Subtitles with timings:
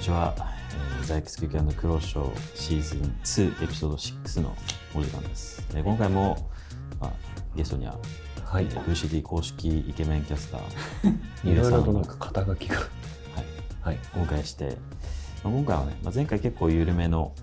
[0.00, 0.34] ちは、
[0.98, 4.56] えー、ザイクスクキャンのクローショーシーズン2エピソード6の
[4.94, 5.62] お時間です。
[5.74, 6.48] えー今回も、
[6.98, 7.12] まあ、
[7.54, 7.98] ゲストには、
[8.46, 10.62] はいえー VCT 公式イケメンキャスター、
[11.52, 12.76] いろいろとなんか、か肩書きが。
[12.76, 12.86] はい、
[13.82, 13.98] はい。
[14.14, 14.78] お迎えして、
[15.44, 17.34] まあ、今回はね、まあ、前回結構緩めの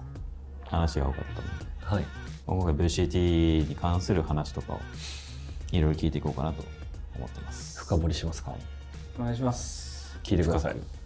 [0.64, 2.04] 話が多かったので、はい。
[2.48, 4.80] まあ今回 VCT に関する話とかを
[5.72, 6.64] いろいろ聞いていこうかなと
[7.16, 7.80] 思ってます。
[7.82, 8.56] 深掘りしますか。
[9.20, 10.18] お願いします。
[10.24, 10.97] 聞いてください。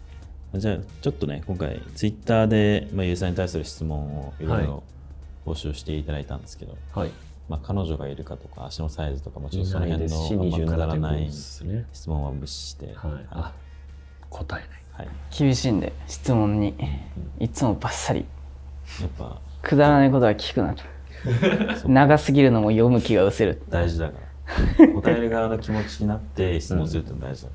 [0.54, 4.82] じゃあちょっとね今回ツイッターで、まあ、ユーザーに対する質問をいろいろ
[5.46, 7.10] 募集していただいたんですけど、はい。
[7.48, 11.84] まあ、彼女がいるかとか足のサイズとかもちろんその辺のくだらな27.5い。
[11.92, 12.94] 質問は無視して、はい。
[12.94, 13.52] はあ、
[14.30, 14.82] 答えない。
[14.92, 16.74] はい、厳しいんで、質問に。
[17.40, 18.26] いつもバッサリ。
[19.00, 20.82] やっぱくだらないことは聞くなと。
[21.88, 23.62] 長すぎるのも読む気が失せる。
[23.68, 24.18] 大事だか
[24.78, 27.48] ら 答える側の気持ちになって質問するっての大事だ、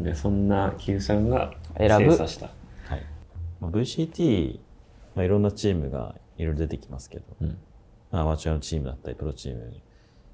[0.00, 2.46] で、そんな Q さんが選ぶ精査した。
[2.86, 3.02] はい
[3.60, 4.58] まあ、VCT、
[5.14, 7.58] まあ、いろんなチームがいろいろ出てきますけど、うん。
[8.10, 9.72] まあ、アマチュアのチームだったりプロチーム、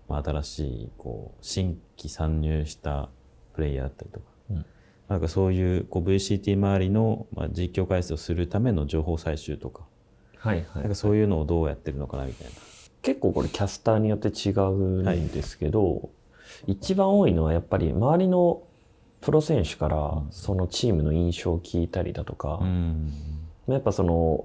[0.08, 3.08] まあ、新しいこう新規参入した
[3.54, 4.66] プレイヤーだったりとか、うん
[5.08, 9.82] なんかそういうこう VCT 周りの、まあ、実況解説をするための情報採集とか,、
[10.38, 10.94] はいはいなんか。
[10.94, 12.52] そういうのをどうやってるのかなみたいな。
[13.02, 16.08] 結構これキャスターによって違うんですけど、
[16.66, 18.62] 一番多いのはやっぱり周りの
[19.22, 23.12] プロ選手からそのチームの印象を聞いたりだとか、うん。
[23.68, 24.44] やっぱその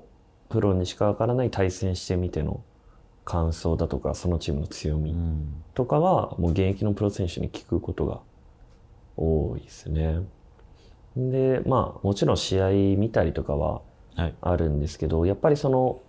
[0.50, 2.64] プロにしかわからない対戦してみての
[3.26, 5.64] 感想だとかそのチームの強みうん。
[5.74, 8.20] とかはもう現役のプロ選手に聞くことが
[9.18, 10.20] 多いですね。
[11.16, 13.82] でまあもちろん試合見たりとかは
[14.16, 14.36] はい。
[14.42, 16.00] あるんですけどやっぱりその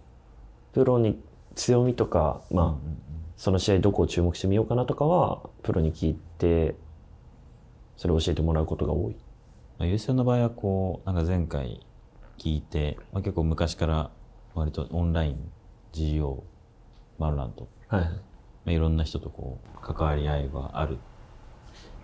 [0.75, 1.19] プロに
[1.55, 2.89] 強みとかまあ、
[3.37, 6.77] その試合どこを注目してみようかなとかはプロに聞いて
[7.99, 9.17] それを教えてもらうことが多い。
[9.79, 11.87] まあ、優勝の場合はこうなんか前回
[12.39, 14.11] 聞いて、まあ、結構昔から
[14.55, 15.51] 割とオンライン
[15.93, 16.45] GO
[17.19, 18.11] マルラントはい、ま
[18.69, 20.99] あ、いろんな人とこう関わり合いがある。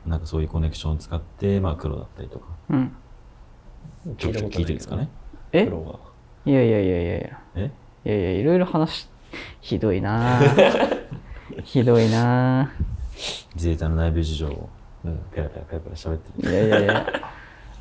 [0.05, 2.47] なんかそういうコネクションを使って、まあ、黒だったりとか。
[2.69, 2.97] うん。
[4.19, 5.09] ちょくちょく聞いてるんですかね。
[5.53, 5.65] え？
[5.65, 5.99] プロは。
[6.45, 7.41] いやいやいやいやいや。
[7.55, 7.71] え？
[8.05, 9.09] いやいや、いろいろ話し、
[9.61, 11.05] ひどいなぁ。
[11.65, 12.73] ひどいな
[13.55, 14.69] 自衛隊の内部事情を
[15.05, 15.19] うん。
[15.33, 16.53] ペラペラペラペラ喋ってぁる。
[16.53, 17.07] いやいやいや。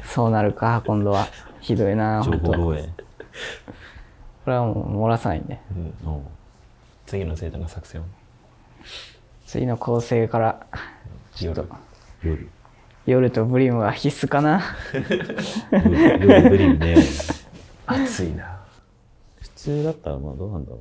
[0.05, 1.27] そうなるか、今度は。
[1.61, 2.89] ひどいなぁ情報漏洩。
[4.49, 5.59] れはもう漏らさないんで。
[5.71, 5.93] うん。
[6.05, 6.21] の
[7.05, 8.03] 次の生徒の作戦を。
[9.45, 10.67] 次の構成から、
[11.41, 11.65] 夜。
[12.23, 12.49] 夜。
[13.05, 14.61] 夜とブリムは必須かな。
[14.93, 16.27] 夜。
[16.27, 16.95] 夜ブリンね。
[17.85, 18.59] 暑いな。
[19.41, 20.79] 普通だったらまあどうなんだろう、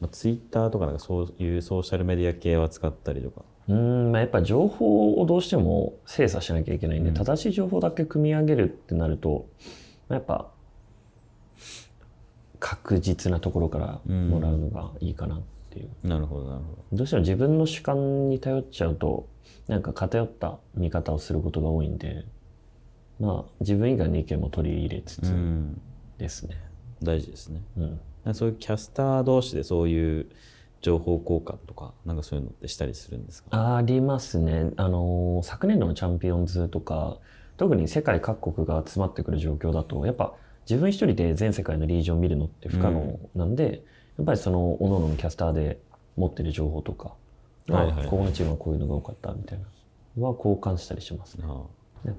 [0.00, 9.46] まあ、ツイッターとかなんかそういうソーシャルメディア系は使ったりとかうーん、まあ、やっぱ情報をどうしても精査しなきゃいけないんで、うん正しい情報だけ組み上げるってなると、
[10.08, 10.50] まあやっぱ
[12.58, 15.88] 確実なところからもらうのがいいかなっていう。
[16.06, 19.28] なるほどなるほどどうしても自分の主観に頼っちゃうと、
[19.68, 22.24] なんか偏った見方をすることが多いんで、
[23.20, 25.80] まあ自分以外の意見も取り入れつつうん
[26.18, 26.56] ですね。
[27.02, 28.34] 大事ですねうん。
[28.34, 30.26] そういうキャスター同士でそういう
[30.80, 33.76] 情報交換とかなんかそういうのってしたりするんですか？
[33.76, 34.70] ありますね。
[34.76, 37.18] あのー昨年度のチャンピオンズとか、
[37.56, 40.34] 特に世界各国が集まってくる状況だと、やっぱ
[40.68, 43.82] 自分一人で全世界のリージョンを見るのって不可能なんで、
[44.18, 45.80] やっぱりその、各々のキャスターで
[46.16, 47.14] 持ってる情報とか、
[47.66, 48.08] まあはいはいはい。
[48.08, 49.64] ここのチームはこういうのが多かったみたいな、
[50.26, 51.44] は交換したりしますね。
[51.46, 51.62] あ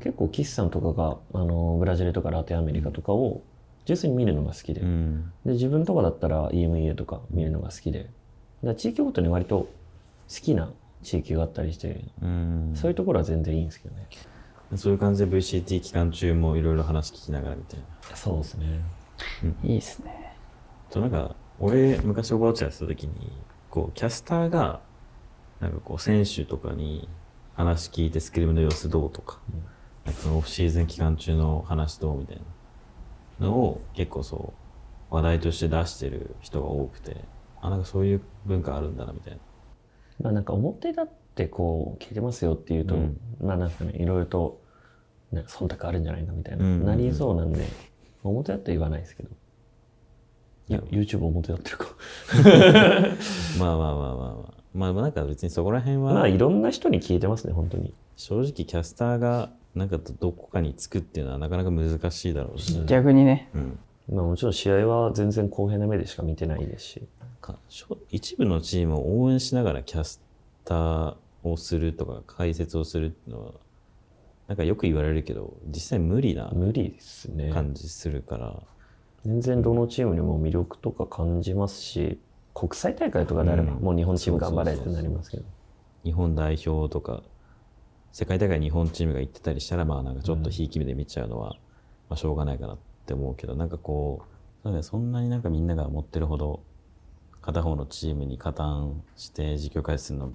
[0.01, 3.41] 結構、岸さんとかが、あのーブラジルとかラテンアメリカとかを、
[3.85, 5.31] 純粋に見るのが好きで、あうん。
[5.45, 8.09] で自分とかだったら EMEA とか見るのが好きで、
[8.63, 9.69] だ地域ごとに割と好
[10.27, 10.71] きな
[11.01, 14.07] 地域があったりして、うんそういうところは全然いいんですけどね。
[14.75, 18.81] そういう感じで VCT 期間中もいろいろ話聞きながらみたいなそうですね。
[19.63, 20.35] いいっすね。
[20.91, 23.31] となんか俺昔オーバーウォッチやってた時に
[23.69, 24.81] こうキャスターが
[25.59, 27.09] なんかこう選手とかに
[27.55, 29.39] 話聞いてスクリームの様子どうとか,、
[30.05, 32.41] なんかそのオフシーズン期間中の話どうみたい
[33.39, 34.53] なのを結構そ
[35.11, 37.17] う話題として出してる人が多くて
[37.61, 39.39] あなんかそういう文化あるんだなみたいな
[40.21, 44.61] まあなんか表立ってこう聞いてますよっていうと、うんまあなんかね、いろいろと、
[45.31, 47.65] ね、忖度あるんじゃないかみたいな、うんうんうんなりそうなんで、
[48.23, 49.29] 表立って言わないですけど。
[50.67, 51.87] いや、YouTube 表立ってるか。
[53.59, 57.93] まあまあまあまあまあまあなんか別にそこら辺はまあいろんな人に聞いてますね、本当に。
[58.17, 63.49] 正直キャスターがなんかどこかにつくっていうのはなかなか難しいだろうし、逆にね。
[63.55, 63.79] うん、
[64.15, 67.07] まあもちろん試合は全然公平な目でしか見てないですし。
[68.09, 70.21] 一部のチームを応援しながらキャス
[70.65, 73.53] ターをするとか解説をするっていうのは
[74.47, 77.51] なんかよく言われるけど実際無理な無理ですね。
[77.51, 78.63] 感じするから、
[79.23, 82.19] 全然どのチームにも魅力とか感じますし、
[82.55, 85.43] 国際大会とかであれば、うんもう日本チーム頑張れってなりますけど。
[86.03, 87.23] 日本代表とか
[88.11, 91.55] 世界大会日本チームが行ってたりしたらまあなんかちょっとひいき目で見ちゃうのは、
[92.09, 94.23] まあ、しょうがないかなって思うけどなんかこ
[94.63, 96.63] うそんなになんかみんなが思ってるほど
[97.53, 100.33] 片方のチームに加担して実況解説するの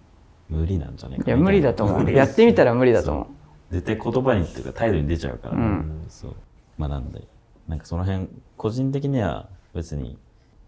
[0.48, 2.10] 無理なんじゃないかいや、無理だと思う。
[2.12, 3.26] やってみたら無理だと思う。
[3.70, 6.04] 絶対言葉にっていうか態度に出ちゃうから、うん。
[6.08, 6.34] そう。
[6.76, 7.26] まあなんで。
[7.68, 8.28] なんかその辺
[8.58, 10.18] 個人的には別に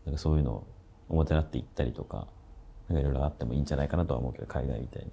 [0.07, 0.67] なんかそういうのを
[1.11, 2.27] 表立って言ったりとか
[2.89, 5.11] なんかいろいろあってもいいんじゃないかなとは思うけど海外みたいに。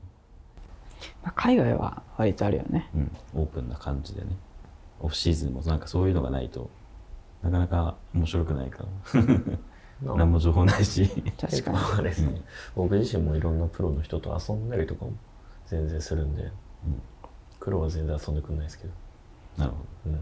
[1.21, 2.89] まあ海外は割とあるよね。
[2.95, 4.38] うん、オープンな感じでね。
[5.01, 6.69] オフシーズンもなんかそういうのがないと
[7.41, 8.83] なかなか面白くないか
[9.13, 9.21] ら
[10.03, 11.07] 何も情報ないし。
[11.39, 11.77] 確かに。
[11.77, 12.41] あれですね、
[12.75, 15.13] 僕自身もいろんなプロの人と遊んだりとかも
[15.67, 16.51] 全然するんで、
[17.59, 18.94] 黒は全然遊んでくんないですけど、
[19.57, 19.77] なるほ
[20.07, 20.19] うん、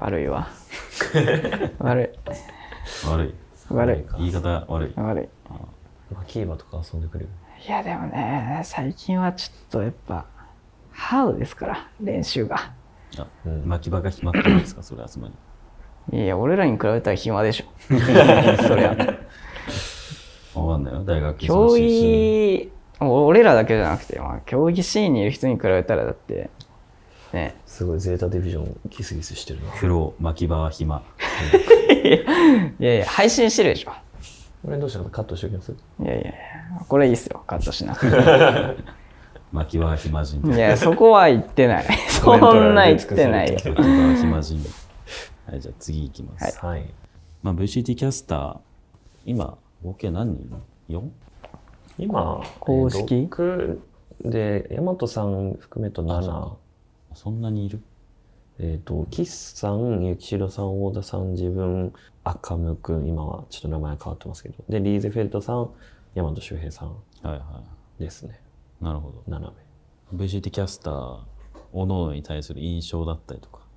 [0.00, 0.48] 悪いわ。
[1.78, 2.06] 悪い。
[3.06, 3.34] ど悪い。
[3.70, 4.04] 悪い。
[4.18, 4.92] 言い方悪い。
[4.96, 5.28] 悪い。
[6.14, 7.30] マキーバとか遊んでくれる？
[7.66, 10.26] いや、でもね、最近はちょっとやっぱ、
[10.92, 12.72] ハードですから、練習が。
[13.18, 13.64] あ、うん。
[13.66, 15.34] 巻き場が決まってるんですかそれ集まり
[16.12, 17.64] いや、俺らに比べたら暇でしょ。
[18.66, 18.96] そりゃ。
[20.54, 22.70] わかんないよ大学競技、
[23.00, 26.50] 俺らだけじゃなくて、まあ、競技シーンにいる人に比べたらだって、
[27.32, 31.02] ね、すごいゼータディビジョンギスギスしてるな苦労巻き場は暇
[32.80, 33.90] いやいや、配信してるでしょ。
[34.64, 35.10] これどうしたの？
[35.10, 35.70] カットしておきます？
[35.72, 35.74] い
[36.04, 36.32] やいやいや、
[36.88, 38.16] これいいっすよ、カットしなくて。
[39.52, 41.86] 巻き場は暇人いや、そこは言ってない。
[42.08, 43.54] そんな言ってないよ。
[43.54, 44.64] 巻き場は暇人
[45.48, 46.92] はいじゃあ次いきます、はい。
[47.42, 48.58] まあ、VCT キャスター
[49.24, 51.08] 今合計何人？4?
[51.96, 53.14] 今公式？
[53.14, 53.78] えー6
[54.24, 56.52] で大和さん含めと7
[57.14, 57.80] そんなにいる？
[58.58, 61.94] えっ、と岸さん幸代さん大田さん自分
[62.24, 64.56] 赤むくん今はちょっと名前変わってますけど。
[64.68, 65.70] でリーゼフェルトさん
[66.14, 67.62] 大和修平さんはいは
[67.98, 68.38] ですね。
[68.82, 69.22] いなるほど。
[69.34, 69.50] 7
[70.14, 71.18] VCT キャスター
[71.72, 73.60] おのおのに対する印象だったりとか。
[73.60, 73.67] 名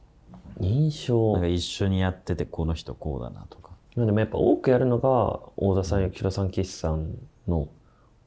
[0.59, 1.33] 印象。
[1.33, 3.71] なんか一緒にやっててこの人こうだなとか。
[3.95, 7.15] まあでもやっぱ多くやるのが大田さん幸代さん岸さん
[7.47, 7.67] の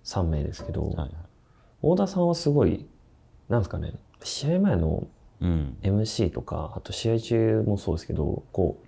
[0.05, 1.11] 3名ですけど、はいはい。
[1.83, 2.87] 大田さんはすごい
[3.49, 5.07] なんですかね試合前の
[5.41, 8.79] うん、MC とかあと試合中もそうですけどこ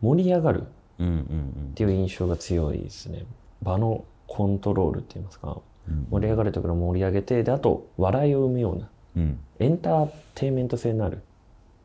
[0.00, 0.64] う盛り上がるっ
[1.00, 1.72] うんうん。
[1.74, 3.26] ていう印象が強いですね。
[3.60, 5.58] 場のコントロールって言いますか
[5.88, 6.06] うん。
[6.10, 9.38] 盛り上がるところを盛り上げてであと笑いを生むようなうん。
[9.58, 11.22] エンターテインメント性のある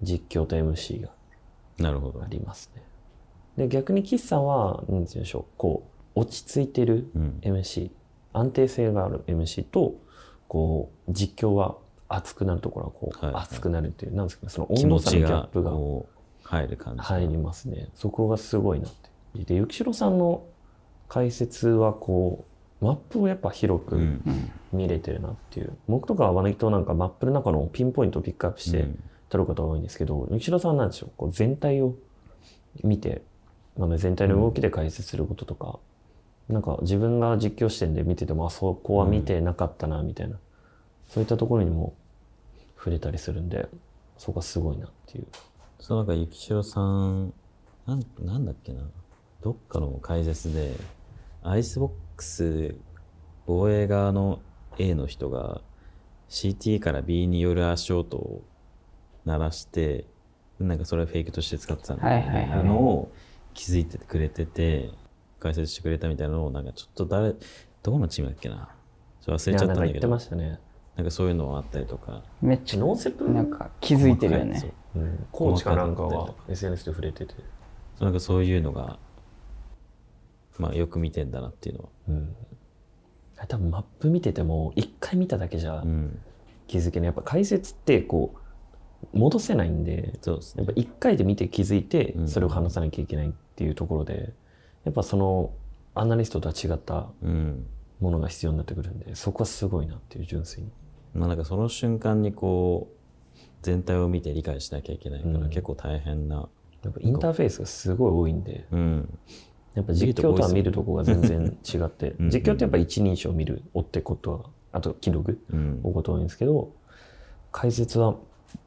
[0.01, 1.09] 実況と MC が
[1.77, 2.21] なるほど。
[2.21, 2.83] ありますね。
[3.57, 5.83] で逆に岸さんは何て言うんでしょうこ
[6.15, 7.39] う落ち着いてるうん。
[7.41, 7.91] MC
[8.33, 9.95] 安定性がある MC と
[10.47, 11.75] こう実況は
[12.07, 13.43] 熱くなるところはこう、はいはい。
[13.43, 15.71] 熱くなるっていうなんですかねその気温度差のギャップが
[16.43, 17.89] 入る感じ入りますね。
[17.95, 20.43] そこがすごいなってで幸代さんの
[21.07, 22.45] 解説はこ
[22.81, 24.51] うマップをやっぱ広くうん。
[24.73, 31.11] 見れてるなっていう、僕とかは割となんかマップの中のピンポイントをピックアップしてうん撮ることが多いんですけど、幸代さんなんでしょう？
[31.15, 31.95] こう全体を
[32.83, 33.23] 見て、
[33.77, 35.79] まあ、全体の動きで解説することとか、
[36.49, 40.37] なんか自分が実況視点で見ててもあそこは見てなかったなみたいな、
[41.07, 41.93] そういったところにも
[42.75, 43.69] 触れたりするんで
[44.17, 45.27] そこがすごいなっていう。
[45.79, 47.33] そうなんか幸代さん
[47.87, 48.81] なんなんだっけな。
[49.41, 50.73] どっかの解説で
[51.41, 52.75] アイスボックス
[53.47, 54.39] 防衛側の
[54.77, 55.61] A の人が
[56.29, 58.43] CT から B による足音を
[59.25, 60.05] 鳴らして
[60.59, 62.63] なんかそれはフェイクとして使ってたんだはいはいはい。
[62.63, 63.11] のを
[63.53, 64.91] 気づいててくれてて
[65.39, 67.33] 解説してくれたみたいなのをなんかちょっと誰
[67.83, 68.69] どこのチームだっけな？
[69.21, 69.79] ちょっと忘れちゃったんだけど。
[69.79, 70.59] なんか言ってましたね、
[70.95, 72.23] なんかそういうのもあったりとか。
[72.41, 74.73] めっちゃノーセップなんか気づいてるよね。
[74.95, 76.91] うん、コーチかなんかは SNS で。
[76.91, 78.99] 触れてて、そうなんかそういうのが、
[80.59, 81.89] まあよく見てんだなっていうのは。
[82.09, 82.35] うん、
[83.47, 86.19] 多分マップ見てても一回見ただけじゃうん。
[86.67, 87.07] 気づけない。
[87.07, 88.39] やっぱ解説ってこう
[89.13, 90.79] 戻せないんでそうですねやっぱ。
[90.79, 94.33] 一回で見て気づいてうんそれを話さなきゃいけないっていうところで
[94.85, 95.51] やっぱその
[95.93, 97.65] アナリストとは違ったうん。
[97.99, 100.71] ものが必要になってくるんでそこはすごいなっていう純粋に
[101.13, 106.47] まあなんかその瞬間にこう、全体を見て理解しなきゃいけないから、うん結構大変な。
[106.83, 109.19] やっぱインターフェースがすごい多いんでうん。
[109.75, 114.39] やっぱ実況とは見るとこが全然違ってうん実況ってやっぱ一人称見る追ってことは
[114.71, 116.73] あと記録うん追うこと多いんですけど
[117.51, 118.15] 解説は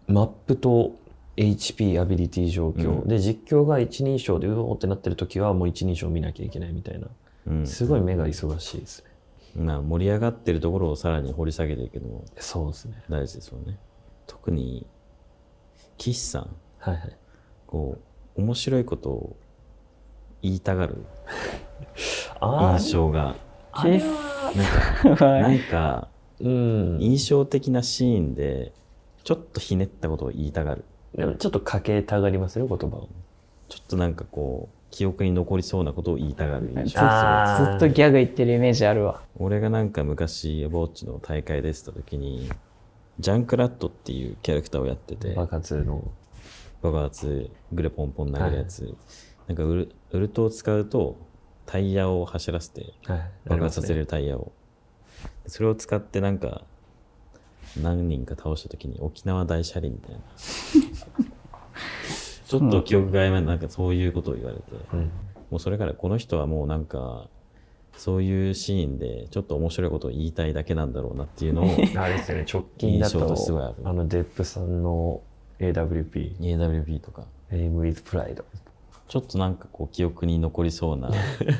[0.06, 0.92] マップと
[1.36, 3.08] HP アビリティ状況、うん。
[3.08, 7.08] で実況が一人称でうおーってなってる時はもう一人称見なきゃいけないみたいな。
[7.46, 7.66] うん。
[7.66, 9.04] すごい目が忙しいです
[9.56, 9.64] ね。
[9.64, 13.02] まあ盛り上がってるところをさらに掘り下げていくのもそうですね。
[13.08, 13.78] 大事ですよね。
[14.26, 14.86] 特に
[15.98, 16.48] 岸さん。
[16.78, 17.16] はいはい。
[17.66, 17.98] こ
[18.36, 19.36] う面白いことを
[20.42, 21.04] 言いたがる
[22.40, 23.36] あ印象が。
[23.74, 26.08] なんかはなんか
[26.40, 26.98] うん。
[27.00, 28.72] 印象的なシーンで
[29.24, 33.08] ちょっとひねったことを言いたがるでもちょっとかけたがりますね、言葉を。
[33.68, 37.00] ちょっとなんかこう記憶に残りそうなことを言いたがる印象
[37.64, 39.22] ずっとギャグ言ってるイメージあるわ。
[39.36, 42.48] 俺がなんか昔ボッチの大会出てた時に
[43.18, 46.04] ジャンクラットっていうキャラクターをやってて爆発の。
[46.82, 48.94] 爆発グレポンポン投げるやつ、
[49.48, 51.16] なんかウルウルトを使うと
[51.64, 53.30] タイヤを走らせてはい。
[53.46, 54.52] 爆発させるタイヤを、
[55.46, 56.62] それを使ってなんか
[57.82, 60.20] 何人か倒した時に沖縄大車輪みたいな。
[62.46, 64.62] ちょっと記憶が曖昧ななんかそういうことを言われて、
[64.92, 65.10] うん。
[65.50, 67.28] もうそれからこの人はもうなんか
[67.96, 71.66] そういうシーンでちょっと面白いことを言いたいだけなんだろうなっていうのを
[71.96, 75.22] あれですよね、直近だとすごいある、あの、デップさんの
[75.58, 77.24] AWP、AWP とか。
[77.50, 78.42] Aim with Pride。
[79.06, 81.10] ちょっとなんかこう記憶に残りそうな。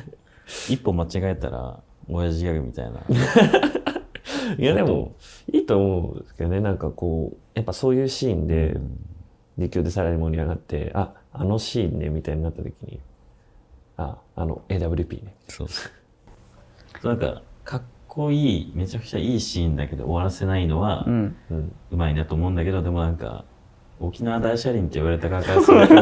[0.69, 3.01] 一歩間違えたら親父ギャグみたいな
[4.61, 5.15] いや、でも、
[5.51, 8.77] いいと思うんですけどね、なんかこう、やっぱそういうシーンで、
[9.57, 12.99] 実況でさらに盛り上がって、あ、あのシーンね、みたいになった時に、
[13.97, 15.35] あ、あの、AWP ね。
[15.47, 15.67] そう
[17.07, 21.11] なんかかっこいいめちゃくちゃいいシーンだけど終わらせないのはう。
[21.11, 21.35] うん。
[21.91, 23.45] うまいなと思うんだけど、でもなんか
[23.99, 25.93] 沖縄大車輪って言われた側からすると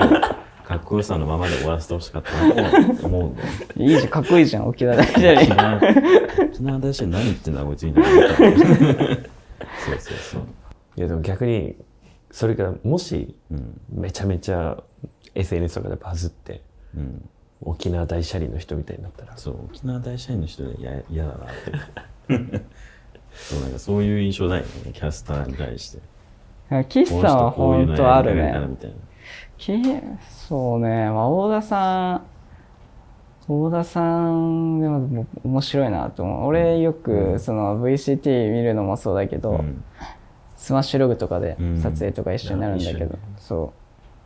[0.74, 5.56] かっこよさのままで終わらせてほしかったなと思うんだよねいいじゃん、かっこいいじゃん、沖縄大車沖輪。
[5.56, 5.78] 縄
[6.52, 8.10] 沖縄大車輪何言ってんだこいつみたいな。
[8.10, 8.48] 思ったそう
[10.00, 10.42] そうそう。
[10.96, 11.76] いや、でも逆に、
[12.32, 13.82] それがもし、うん。
[13.92, 14.82] めちゃめちゃ
[15.36, 16.62] SNS とかでバズって、
[16.96, 17.30] うん。
[17.62, 21.48] 沖縄大車輪の人みたいになったら、そう沖縄大社員の人で嫌嫌だなっ
[22.52, 22.62] て。
[23.36, 26.00] そうなんかそういう印象ないよねキャスターに対して。
[26.90, 28.54] 岸さんは本当あるね。
[28.68, 28.96] みたいな。
[28.96, 29.00] き
[30.48, 32.26] そうね、まあ、大田さん、
[33.48, 36.46] 大田さんでもも面白いなと思う。
[36.48, 39.84] 俺よくその VCT 見るのもそうだけど、うん。
[40.56, 41.78] スマッシュログとかでうん。
[41.82, 43.20] 撮影とか一緒になるんだけど、あ一緒に。
[43.38, 43.74] そ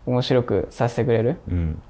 [0.06, 0.12] う。
[0.12, 1.82] 面白くさせてくれるうん。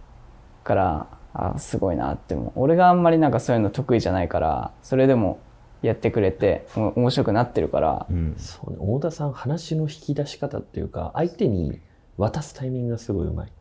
[0.64, 2.52] から、あ、すごいなって思う。
[2.56, 5.40] 俺があんまりなんかそういうの得意じゃないから、それでも
[5.82, 8.06] やってくれて、お面白くなってるから。
[8.10, 8.36] う、ん。
[8.38, 11.80] そうね、大田さん話の引き出し方っていうか、相手に
[12.18, 13.52] 渡すタイミングがすごいうまい。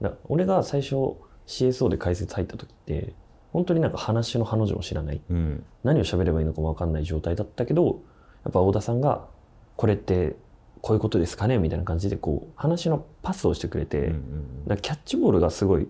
[0.00, 0.94] だ俺が最初
[1.46, 3.14] CSO で解説入った時って、
[3.52, 5.20] 本当になんか話の彼女を知らない。
[5.30, 8.00] うん何を喋ればいいのかも分かんない状態だったけど、
[8.44, 9.26] やっぱ大田さんが、
[9.76, 10.36] これって
[10.80, 11.58] こういうことですかね？
[11.58, 15.88] みたいな感じでこう、話のパスをしてくれて、うんうんキャッチボールがすごい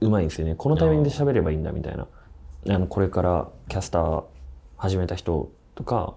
[0.00, 0.54] うまいんですよね。
[0.54, 2.06] このタイミングで喋ればいいんだみたいな。
[2.68, 4.24] あの、これからキャスター
[4.76, 6.14] 始めた人とか、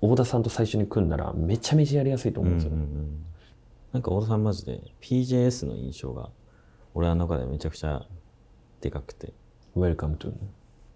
[0.00, 3.04] 大田さんと最初に組んだらめちゃめちゃやりやすいとうんうんう思うんですよね。
[3.04, 3.27] ん
[3.92, 6.30] なんか太田さんマジで PJS の印象が
[6.94, 8.06] 俺の中でめちゃくちゃ
[8.80, 9.32] でかくて。
[9.76, 10.32] Welcome to、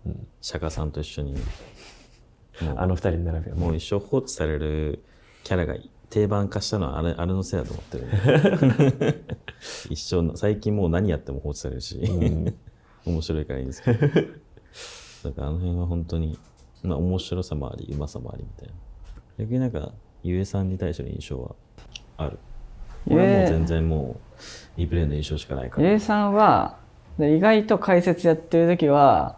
[0.06, 0.26] うん。
[0.40, 1.36] 釈迦さんと一緒に。
[2.76, 3.58] あの二人に並べよう。
[3.58, 5.02] もう一生放置される
[5.42, 5.74] キャラが
[6.10, 9.24] 定番化したのはあれあれのせいだと思ってる、ね、
[9.88, 12.54] 一生の最近もう何やっても放置されるし、うん。
[13.06, 14.00] 面白いからいいんですけど。
[14.06, 16.38] だからあの辺は本当に、
[16.82, 18.74] まあ、面白さもありうまさもありみたいな。
[19.38, 21.56] 逆になんかゆえさんに対しての印象は
[22.18, 22.38] ある
[23.08, 24.16] 俺はもう全然も
[24.76, 25.88] うリプレイの印象しかないから。
[25.88, 26.76] ゆえさんは
[27.18, 29.36] で意外と解説やってる時は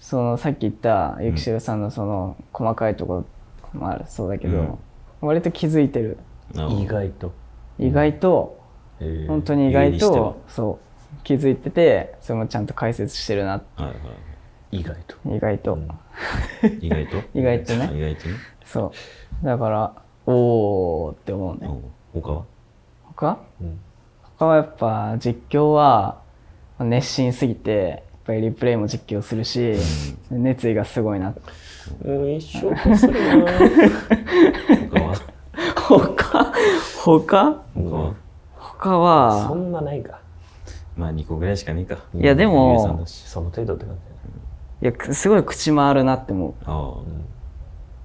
[0.00, 3.24] そのさっき言ったゆきしろさんのその細かいとこ
[3.72, 4.78] ろもあるそうだけど、うん。
[5.20, 6.18] 割と気づいてる。
[6.56, 7.32] あ意外と。
[7.78, 8.58] 意外と、
[9.00, 10.78] えー本当に意外とそ
[11.12, 14.78] う気づいててそれもちゃんと解説してるなはいはい。
[14.78, 15.16] 意外と。
[15.34, 15.88] 意外と、うん。
[16.80, 17.16] 意外と？
[17.38, 17.90] 意外とね。
[17.94, 18.92] 意外とね、そ
[19.42, 19.46] う。
[19.46, 19.92] だから
[20.26, 21.66] おーって思うね。
[21.68, 22.44] うん他は？
[23.16, 23.38] 他？
[23.60, 23.78] うん。
[24.38, 26.20] 他はやっぱ実況は
[26.78, 29.74] 熱心すぎてやっぱりリプレイも実況するし、
[30.30, 31.30] 熱意がすごいな。
[31.30, 33.52] もう一生こするな。
[34.90, 35.14] 他は？
[35.76, 36.52] 他？
[37.04, 37.62] 他？
[37.74, 38.14] 他は？
[38.56, 40.20] 他そはんなないか。
[40.96, 41.98] まあ2個ぐらいしかねえか。
[42.14, 43.22] いやでもゆえさんだし。
[43.28, 44.00] その程度って感じ
[44.82, 44.94] だね。
[44.94, 46.54] いやすごい口回るなって思う。
[46.64, 47.24] あああん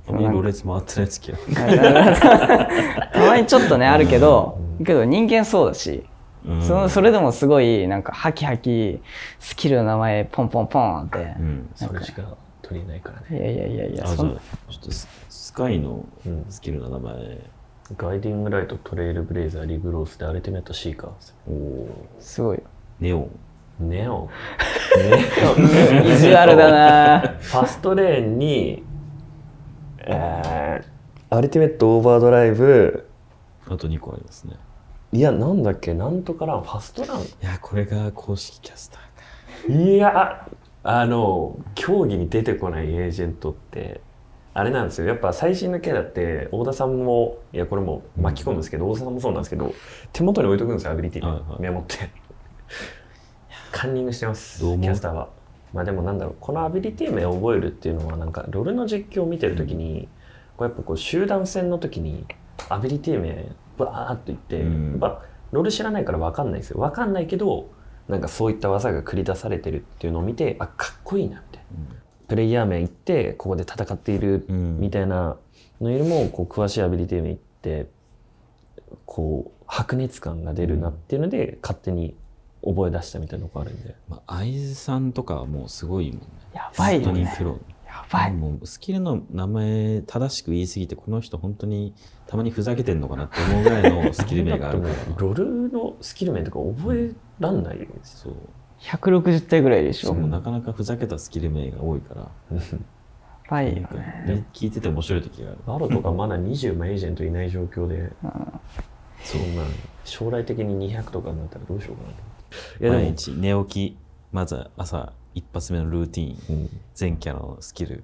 [3.13, 6.03] たまにちょっとねあるけどけど人間そうだし、
[6.45, 6.61] うん。
[6.61, 9.01] そのそれでもすごいなんかハキハキ
[9.39, 11.69] スキルの名前ポンポンポンってう、ん。
[11.75, 12.21] それしか
[12.61, 13.53] 取れないからね。
[13.53, 14.39] いやいやいやいやちょっ
[14.81, 17.13] とススカイのうんスキルの名前、
[17.97, 21.09] ガイディングライト、トレイルブレイザー、リグロースでアルティメットシーカー。
[21.49, 22.57] おおすごい。
[22.57, 22.63] よ
[22.99, 23.29] ネオン。
[23.79, 24.29] ネオン？
[24.97, 26.07] ネオン。
[26.07, 27.35] 意地悪だな。
[27.39, 28.83] ファストレーンに、
[30.09, 33.09] えー、アルティメットオーバードライブ、
[33.67, 34.55] あと2個ありますね。
[35.11, 35.93] いやなんだっけ？
[35.93, 37.21] なんとかランファストラン？
[37.21, 39.79] いや、これが公式キャスターか。
[39.79, 40.47] いや
[40.83, 43.99] あの競技に出てこないエージェントって
[44.53, 45.07] あれなんですよ。
[45.07, 49.73] やっぱ最新のキャラって大田さんもいやこれも巻き込むんですけど、大田さんもそうなんですけど
[50.13, 51.25] 手元に置いとくんですよアビリティ。
[51.27, 51.61] はいはい。
[51.61, 52.09] メモって。
[53.71, 55.29] カンニングしてますキャスターは
[55.73, 60.07] まあでもなんだろうこのアビリティ名を覚えるっていうのはなんかロールの実況を見てる時に、
[60.55, 62.25] こうやっぱこう集団戦の時に
[62.69, 63.45] アビリティ名
[63.77, 64.99] バーっと言って、うん。
[64.99, 66.79] ロール知らないから分かんないですよ。
[66.79, 67.69] 分かんないけど
[68.07, 71.95] なんかそういった技が繰り出されてるっていうのを見てあかっこいいなみたいな
[72.27, 74.79] プレイヤー名言ってここで戦っているうん。
[74.79, 75.37] みたいな
[75.79, 77.87] のよりもこう詳しいアビリティ名言って
[79.05, 82.15] こう白熱感が出るなっていうので勝手に
[82.67, 83.95] 覚え出したみたいなのがあるんで。
[84.09, 86.27] まあ、会津さんとかはもうすごいもんね。
[86.53, 87.05] やばいよね。
[87.05, 87.59] 本当にプロ。
[87.87, 88.33] やばい。
[88.33, 91.93] もうスキルの名前正しく言いすぎて、この人本当に
[92.27, 94.93] たまにふざけてんのかなって思うぐらいのスキル名があるから。
[95.17, 98.33] ロールのスキル名とか覚えらんないよそう。
[98.81, 100.09] 160体ぐらいでしょ。
[100.09, 100.27] そう。
[100.27, 102.21] なかなかふざけたスキル名が多いから、
[102.51, 102.59] や
[103.49, 103.87] ばいよね。
[104.27, 105.57] ね聞いてて面白い時がある。
[105.65, 108.11] バロとかまだ20枚エージェントいない状況で、
[109.23, 109.63] そんな
[110.03, 112.26] 将来的に200とかになったらどうしようかなと
[112.79, 113.97] いやでも、毎日寝起き、
[114.31, 116.69] まず朝一発目のルーティーン、うん。
[116.95, 118.03] 全キャラのスキル。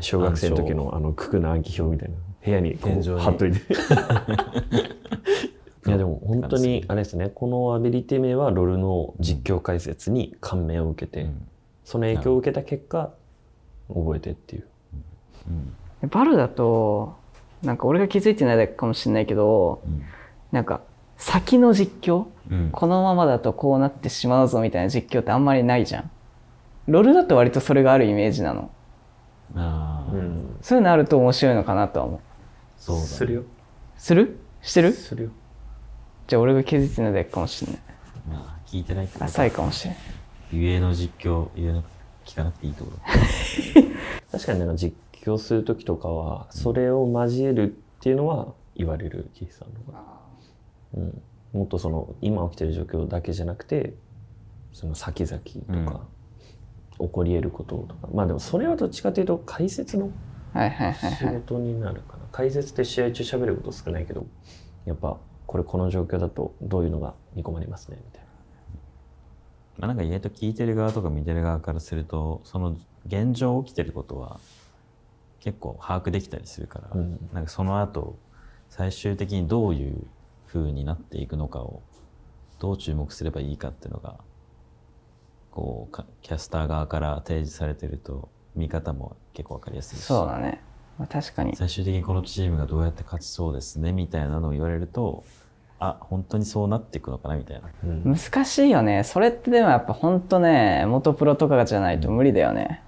[0.00, 2.16] 小学生の時のあの九九の暗記表みたいな。
[2.44, 3.58] 部屋にこ天井にう貼っといて。
[5.84, 7.30] いやでも本当にあれですね。
[7.30, 11.48] このアビリティ名はロールの実況解説に感銘を受けて、うん。
[11.84, 13.12] その影響を受けた結果
[13.88, 14.66] 覚えてっていう。
[16.02, 16.08] うん。
[16.08, 17.14] バルだと
[17.62, 20.02] なんか俺が気づいてないだけかもしれないけどうん。
[20.50, 20.80] なんか
[21.22, 22.26] 先の実況？
[22.50, 22.70] うん。
[22.72, 26.10] このままだとこうなってしまうぞみたいな実況ってあんまりないじゃん。
[26.88, 28.70] ロールだと割とそれがあるイメージなの。
[29.54, 30.56] ああ、うん。
[30.60, 32.20] そういうのあると面白いのかなとは思う。
[32.76, 32.98] そう。
[32.98, 33.42] するよ。
[33.96, 34.36] する？
[34.62, 34.92] してる？
[34.92, 35.30] するよ。
[36.26, 37.80] じゃあ俺が気づいてないだけかもしれない。
[38.28, 39.24] まあ、聞いてないってこと。
[39.26, 40.00] 浅いかもしれない
[40.52, 41.84] ゆえの実況、ゆえの
[42.24, 42.98] 聞かなくていいところ。
[44.32, 50.21] 確かになんか実況する時とかはそれを交えるっていうのは言われる岸さんのが、
[50.94, 53.94] うん、もっとその今起きてる状況だけじゃなくて
[54.72, 56.00] その先々とか、
[56.98, 58.08] 起こり得ることとか。
[58.12, 60.10] まあでもそれはどっちかというと解説の
[60.52, 61.34] はいはいはい仕はい。
[61.36, 62.24] 事になるかな。
[62.32, 64.26] 解説って試合中喋ること少ないけど
[64.84, 67.98] やっぱこれこの状況だとどういうのが見込まれますね？
[68.02, 68.28] みたいな。
[69.78, 72.76] まあ、なんか意外と聞いてる側とか見てる側からすると、その
[73.06, 74.38] 現状起きてることは
[75.40, 77.28] 結構把握できたりするから、うん。
[77.32, 78.18] なんかその後、
[78.68, 80.06] 最終的にどういう
[80.52, 81.82] 風になっていくのかを、
[82.58, 84.16] どう注目すればいいかっていうのが、
[85.50, 90.62] こうか、キャスター側から提示されてると、見方も結構わかりやすいし、そうだね、
[90.98, 91.56] まあ、確かに。
[91.56, 95.24] 最終的にこのチームがどうやって勝ちそうですね、みたいなのを言われると、
[95.78, 97.68] あ、本当にそうなっていくのかな、みたいな。
[97.84, 98.14] うん。
[98.14, 99.02] 難しいよね。
[99.04, 102.82] それってでもやっぱほんとね元プロとかじゃないと無理だよね、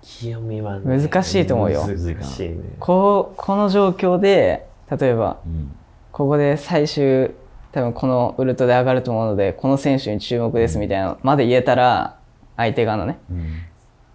[0.00, 1.86] 清見はね難しいと思うよ。
[1.86, 2.56] 難しいね。
[2.80, 5.74] こうこの状況で例えばうん。
[6.18, 7.30] ここで最終
[7.70, 12.18] 多分このウルトで上がると思うのでこの選手に注目ですみたいなのまで言えたら
[12.56, 13.62] 相手側のねうん。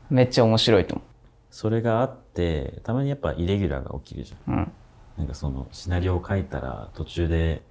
[0.09, 1.03] めっちゃ面白いと思
[1.49, 4.53] それがあって、たまにやっぱイレギュラーが起きるじゃん。
[4.53, 4.71] う、うん、
[5.17, 7.61] なんかそのシナリオを書いたら途中で、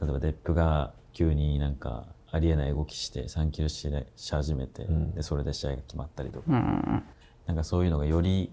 [0.00, 5.12] 例えばデップが急になんかありえない動きして3キルしし始めて、ん。
[5.12, 7.04] で、それで試合が決まったりとか、うんうん。
[7.46, 8.52] なんかそういうのがより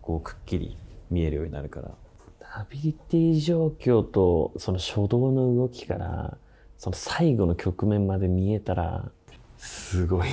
[0.00, 0.78] こうくっきり
[1.10, 1.90] 見えるようになるから、
[2.54, 6.36] アビリティ状況とその初動の動きから
[6.76, 9.10] その最後の局面まで見えたら
[9.56, 10.28] すごい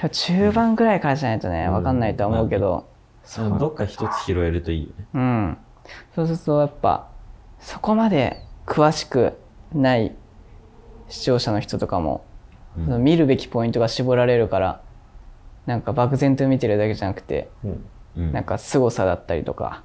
[0.00, 0.08] な。
[0.08, 2.88] 中盤ぐらいからじゃないとね分かんないとは思うけど、
[3.24, 5.06] そのどっか一つ拾えるといいよね。
[5.14, 5.58] うん。
[6.14, 7.08] そうするとやっぱ
[7.58, 9.32] そこまで詳しく
[9.74, 10.14] ない
[11.08, 12.24] 視聴者の人とかも、
[12.78, 12.84] うん。
[12.84, 14.80] その見るべきポイントが絞られるから
[15.64, 17.84] なんか漠然と見てるだけじゃなくてうん。
[18.16, 18.32] うん。
[18.32, 19.82] なんか凄さだったりとか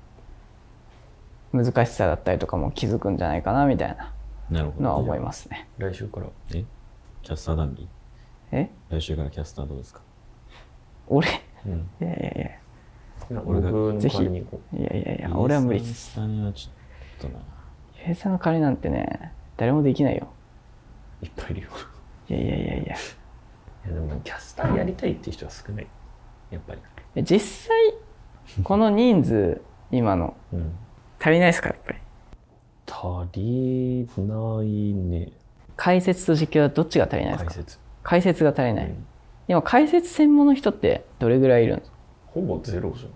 [1.54, 4.14] 難しさだったりとかも気づくんじゃないかなみたいな。
[4.50, 5.68] なるほど、のは思いますね。
[5.78, 6.28] 来週から。
[6.54, 6.64] え？
[7.24, 7.88] キャスター談義？
[8.52, 8.70] え？
[8.90, 10.02] 来週からキャスターどうですか？
[11.08, 11.28] 俺？
[11.66, 11.90] うん。
[12.02, 12.40] いやいやい
[13.30, 13.42] や。
[13.44, 14.24] 僕のぜひ。
[14.24, 14.42] いやい
[14.74, 16.14] やいや俺は無理っイーす。
[16.14, 17.44] サーにはちょっとな。
[18.06, 20.28] ゆえさんの代わりなんてね誰もできないよ。
[21.22, 21.70] ういっぱいいるよ。
[22.30, 22.84] いやいやいやいや。
[22.84, 22.88] い
[23.88, 25.88] やでもキャスターやりたいっていう人は少ない。
[26.50, 26.82] やっぱり。
[27.16, 27.76] え実際
[28.64, 29.62] この人数
[29.92, 30.36] 今の。
[30.54, 30.76] うん
[31.22, 32.00] 足りないですかやっぱり？
[32.88, 35.32] 足りないね
[35.78, 37.52] 解説と実況はどっちが足りないですか？
[37.52, 39.06] 解説解説が足りない、うん
[39.48, 41.98] 今解説専門の人ってどれぐらいいるんですか？
[42.28, 43.14] ほぼゼロじゃない？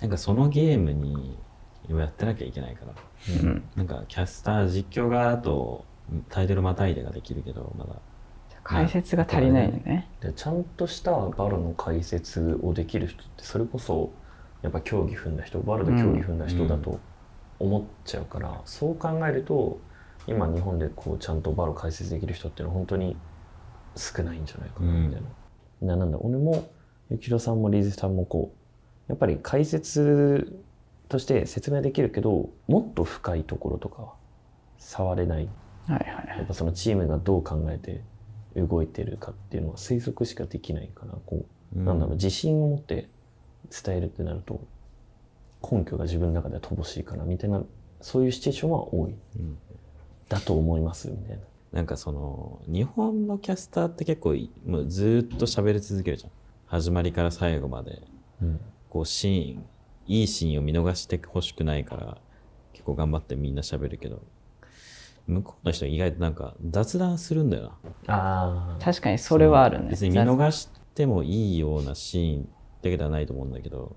[0.00, 1.38] なんかそのゲームに
[1.92, 2.92] をやってなきゃいけないから。
[3.42, 3.62] うん。
[3.76, 5.84] なんかキャスター実況側だと
[6.28, 7.92] タイトルまたいでができるけど、まだ。
[8.64, 10.08] 解説が足りないよね。
[10.20, 14.10] でちゃんとしたバルの解説をできる人ってそれこそ
[14.62, 17.00] やっぱ競技踏んだ人バルで競技踏んだ人だと
[17.58, 19.80] 思っちゃうから、そう考えると
[20.26, 23.16] 今日本でこうちゃんとバル解説できる人っていうのは本当に
[23.96, 25.22] 少ないんじゃないかなみたい
[25.80, 25.94] な。
[25.94, 26.68] ななんだ俺も
[27.10, 30.60] 幸宏さんもリーズさんもこうやっぱり解説
[31.08, 34.14] として説明できるけどもっと深いところとかは
[34.78, 35.48] 触れない。
[35.86, 38.02] はいはいやっぱそのチームがどう考えて
[38.54, 43.08] 動いてるかっていうのは推測しかできないからこう、うんなんだろう自信を持って
[43.70, 44.60] 伝えるってなると
[45.62, 47.62] 根拠が自分の中では乏しいかなみたいな
[48.00, 49.58] そういうシチュエーションは多い、うん
[50.28, 51.42] だと思いますみたいな。
[51.72, 56.30] なんかその、日本のキャスターって結構いもうずーっと喋り続けるじゃん。
[56.66, 58.02] 始まりから最後まで。
[58.42, 59.64] うんこうシーン、
[60.06, 62.18] いいシーンを見逃してほしくないから、
[62.72, 64.22] 結構頑張ってみんな喋るけど、
[65.26, 67.74] 向こうの人は意外となんか雑談するんだよ
[68.06, 68.14] な。
[68.14, 69.90] ああ確かにそれはあるね。
[69.90, 72.48] 別に見逃してもいいようなシーンだ
[72.82, 73.96] けではないと思うんだけど、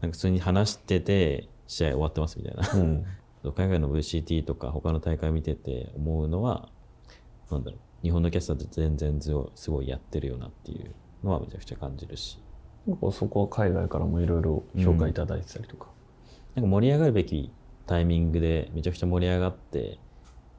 [0.00, 2.68] なんか普通に話してて、試合終わってますみたいな。
[2.74, 3.04] うん。
[3.54, 6.68] 海外の VCT とか他の大会見てて思うのは、
[7.50, 10.94] なんだろう、日本のキャスターって全然すごいすごいやってるよなっていう
[11.24, 12.38] のはめちゃくちゃ感じるし、
[12.86, 15.88] なんかそこは海外からもいろいろ評価いただいてたりとか。
[16.54, 17.50] なんか盛り上がるべき
[17.86, 19.98] タイミングでめちゃくちゃ盛り上がって、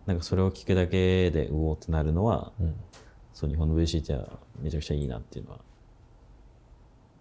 [0.06, 2.76] なんかそれを聞くだけでうおーってなるのは、うん。
[3.34, 5.60] そう日本の VCT はめちゃくちゃいいなっていうのは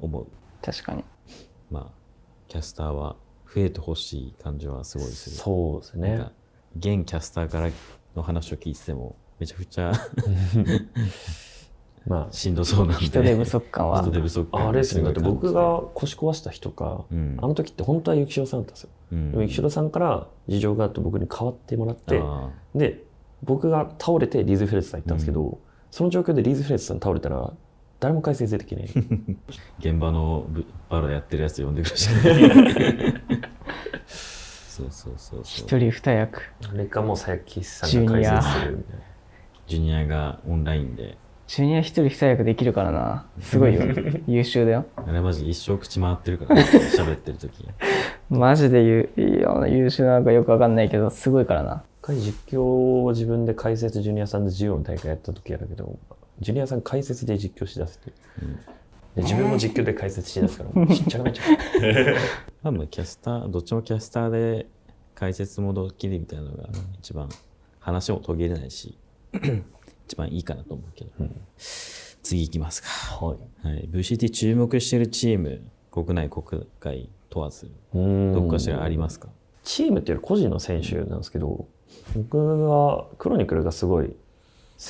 [0.03, 0.27] 思う。
[0.63, 1.05] 確かに。
[1.71, 1.87] まあ、
[2.49, 3.17] キャスターは
[3.55, 5.37] 増えてほしい感じはすごいする。
[5.37, 6.27] そうですね。
[6.77, 7.71] 現キャスターから
[8.15, 9.93] の話を聞いてても、めちゃくちゃ
[12.07, 13.05] ましんどそうなんで。
[13.07, 14.11] 人手不足感は人。
[14.11, 15.05] 手不足あ、感あれですね。
[15.05, 18.91] だって僕が腰壊した日とか、うんあの時って本当は幸代さんだったんですよ。
[19.11, 23.05] 感じでも幸代さんから事情があって僕に代わってもらって、あで、
[23.43, 25.59] 僕が倒れてリーズ・フレッツさん行ったんですけど、
[25.91, 27.53] その状況でリーズ・フレッツさん倒れたら、
[28.03, 28.87] 誰も解説できない。
[28.87, 29.37] ー
[29.79, 32.09] 現場のブバロやってるやつ呼んでくるし。
[34.17, 35.41] そうそうそうそう。
[35.45, 36.43] 一人二役。
[36.69, 39.03] あれかもう佐々木さんが解説するみたいな。
[39.69, 43.27] ジュニアがオンラインで、ジュニア一人二役できるからな。
[43.41, 43.83] すごいよ。
[44.27, 44.87] 優秀だよ。
[44.97, 47.69] あれマジ一生口回ってるから、ね、喋ってる時
[48.29, 51.85] マジで優優秀なのかよくわかんないけど、すごいからな。
[52.03, 55.97] 一回実況を自分で解説ジュニアさんで授業の大会やった時やるけど、
[56.43, 58.59] ジュニアさん解説で実況しだすっていう。
[59.17, 61.49] で自分も実況で解説しだすから、しっちゃかめっちゃか。
[62.65, 64.67] 多分キャスター、どっちもキャスターで
[65.15, 67.29] 解説もドッキリみたいなのが一番
[67.81, 68.97] 話も途切れないし、
[70.07, 71.11] 一番いいかなと思うけど。
[72.23, 72.89] 次行きますか。
[72.89, 73.69] はい。
[73.69, 73.89] はい。
[73.91, 79.29] VCT 注目してるチーム、国内、国外問わず、うんどっかしらありますか？
[79.65, 81.67] チームっていうより個人の選手なんですけど、
[82.17, 84.15] 僕はクロニクルがすごい好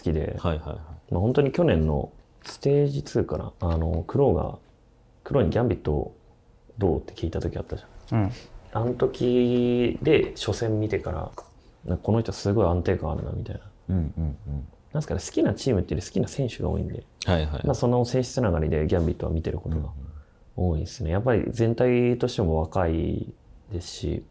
[0.02, 0.78] きで、はいはいはい。
[1.12, 2.10] まあ、本当に去年の
[2.42, 4.58] ステージ2かな、あの、クローが、
[5.24, 6.14] クローにギャンビット
[6.78, 8.22] どうって聞いた時あったじゃん。
[8.22, 8.32] うん。
[8.72, 11.12] あの時で初戦見てか
[11.86, 13.60] ら、この人すごい安定感あるなみたいな。
[13.90, 14.66] うんうんうん。
[14.92, 17.66] なんですかね、好きなチームっていうより好きな選手が多いんで、はいはい。
[17.66, 19.90] まあ、その性質つながりでギャンビットは見てることが
[20.56, 21.10] 多いですね。
[21.10, 23.34] やっぱり全体としても若い
[23.70, 24.24] ですし、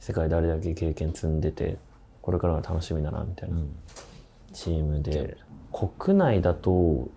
[0.00, 1.78] 世界であれだけ経験積んでて、
[2.22, 3.76] これからが楽しみだなみたいなうん
[4.54, 5.36] チームで、
[5.74, 7.08] 国内だと、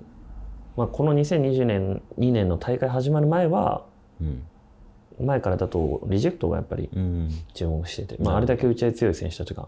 [0.75, 3.85] まあ、この2020年、2年の大会始まる前は、
[4.19, 4.43] うん。
[5.25, 7.29] 前からだとリジェクトがやっぱりうん。
[7.53, 9.67] 注目してて、まあ、あれだけ打ち合い強い選手たちが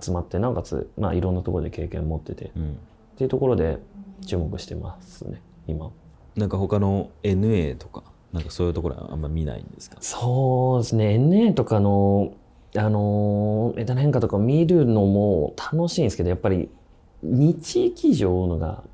[0.00, 2.78] 集まって、なおかつ、まあ、いろんなところで経験を持ってて、っうん。
[3.16, 3.78] ていうところで
[4.26, 5.90] 注目してますね、今。
[6.36, 9.96] なんか他の NA とか、なんかそういうところはあんま見ないんですか？
[10.00, 12.32] そうですね、NA とかの、
[12.76, 16.68] あのー、枝の変化とか見るのも楽しいんですけど、やっぱり、
[17.22, 18.84] 日記上のが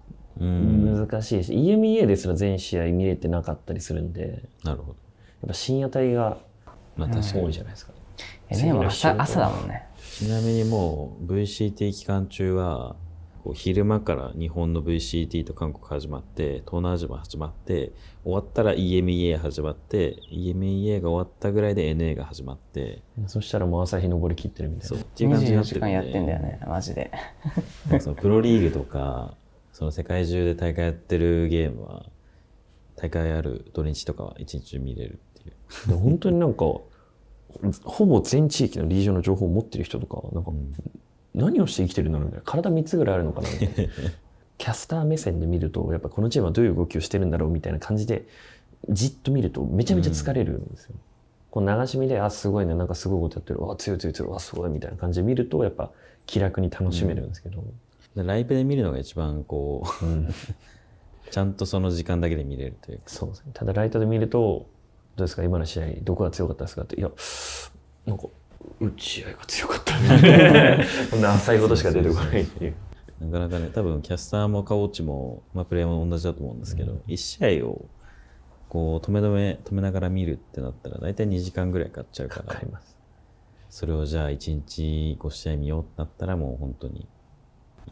[0.40, 1.08] うん。
[1.08, 4.98] 難しいし、EMEA ですら全試合見れてなかったりするんで、なるほど。
[5.42, 6.38] やっぱ深夜帯が
[6.96, 7.44] まあ確かに。
[7.44, 7.92] 多いじゃないですか。
[8.48, 9.86] え、でも朝朝だもんね。
[10.18, 12.96] ちなみにもう VCT 期間中は、
[13.44, 17.92] こう昼間から日本の VCT と韓国始まって、東南アジアも始まって、
[18.24, 25.06] 終わったら EMEA 始まって、EMEA が終わったぐらいで NA が始まって、そしたらもう朝日昇り切ってるみたいそう、なっ。
[25.08, 27.10] ていう感じにな24ってる時間やってんだよね、マジで。
[28.00, 29.36] そのプロリーグとか、
[29.74, 32.06] その世界中で大会やってるゲームは、
[32.96, 35.88] 大会ある土日とかは一日中見れるっていう。
[35.90, 36.64] で本当になんか、
[37.84, 40.50] ほぼ全地域のリージョンの情報を持ってる人とか、なんか、
[41.34, 42.44] 何をして生きてるんだろうみたいな。
[42.50, 43.92] 体3つぐらいあるのかなみたいな。
[44.56, 48.26] キャスター目線で見ると、やっぱこのチームはどういう動きをしてるんだろうみたいな感じで、
[48.88, 50.94] じっと見るとめちゃめちゃ疲れるんですよ。
[51.50, 53.60] こう流し見であすごいねなんかすごいことやってる。
[53.60, 54.30] わ強い強い強い。
[54.30, 55.90] わすごいみたいな感じで見るとやっぱ
[56.26, 57.64] 気楽に楽しめるんですけど、
[58.14, 60.28] でライブで見るのが一番こう、うん。
[61.30, 63.04] ちゃんとその時間だけで見れるというか。
[63.06, 63.50] そうですね。
[63.54, 64.66] ただライトで見ると
[65.16, 65.42] どうですか？
[65.42, 66.82] 今の試合どこが強かったですか？
[66.82, 66.96] って。
[66.96, 67.10] いや
[68.06, 68.24] なんか
[68.80, 70.84] 打ち合いが強かったね。
[71.10, 72.74] こんな浅いことしか出てこないっていう。
[73.20, 77.86] なかなかね、多分キャスターもカオッチも、まあ、プレイヤーも同じだと思うんですけど、一試合を
[78.68, 82.96] こう止め止め止めながら見るってなったら大体2時間ぐらいかかっちゃうかからかります。
[83.70, 87.06] それをじゃあ1日5試合見ようってなったらもう本当に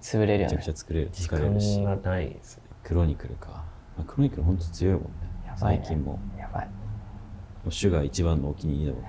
[0.00, 0.44] 潰れるよね。
[0.44, 2.64] めちゃくちゃ作れる時疲れるし間がないですね。
[2.82, 3.64] クロニクルか、
[3.96, 5.08] まあ、クロニクル本当強いもんね。
[5.44, 5.52] ね。
[5.56, 6.12] 最近も。
[6.12, 6.68] もやばい。
[7.66, 9.02] うシュガー一番のお気に入りだもん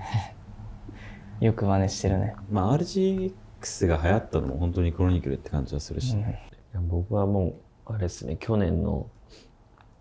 [1.44, 6.20] よく真似してるね、まあ RGX が流行ったのも本当にクロニクルって感じはするし、うん。
[6.20, 7.54] いや僕はも
[7.86, 8.38] うあれですね。
[8.40, 9.06] 去年の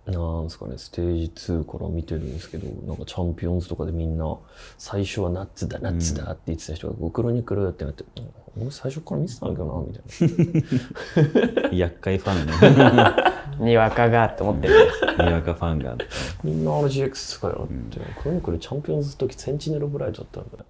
[0.06, 4.38] なんですかねステージ2から見てるんですけどなんかチャンピオンズとかでみんな
[4.78, 11.70] 最初はナッツだナッツだって言ってた人が、クロニクルってなってうん俺最初から見てたんだけどなみたいな。
[11.76, 12.54] 厄介ファンね
[13.60, 14.92] にわかがって思ってる。
[15.20, 15.96] にわかファンが
[16.44, 20.66] みんな RGX かよって、クロニクルチャンピオンズの時センチネルブライトだったんだよ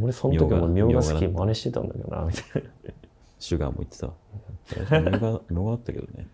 [0.00, 1.26] 俺その時もミョウガ好き。
[1.26, 2.70] 真似してたんだけどなみたいな
[3.38, 4.14] シュガーも言ってたわ。
[5.00, 6.26] みょが、みょがあったけどね。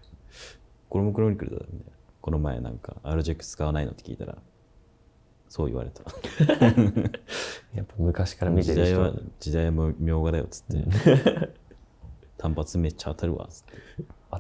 [0.89, 1.81] これもクロニクルだよね。
[2.21, 4.37] この前なんか RGX 使わないのって聞いたら、
[5.49, 6.03] そう言われた。
[7.75, 11.53] やっぱ昔から見てる人時代は、時代はみょうがだよっつって。
[12.37, 13.73] 単発めっちゃ当たるわっつって。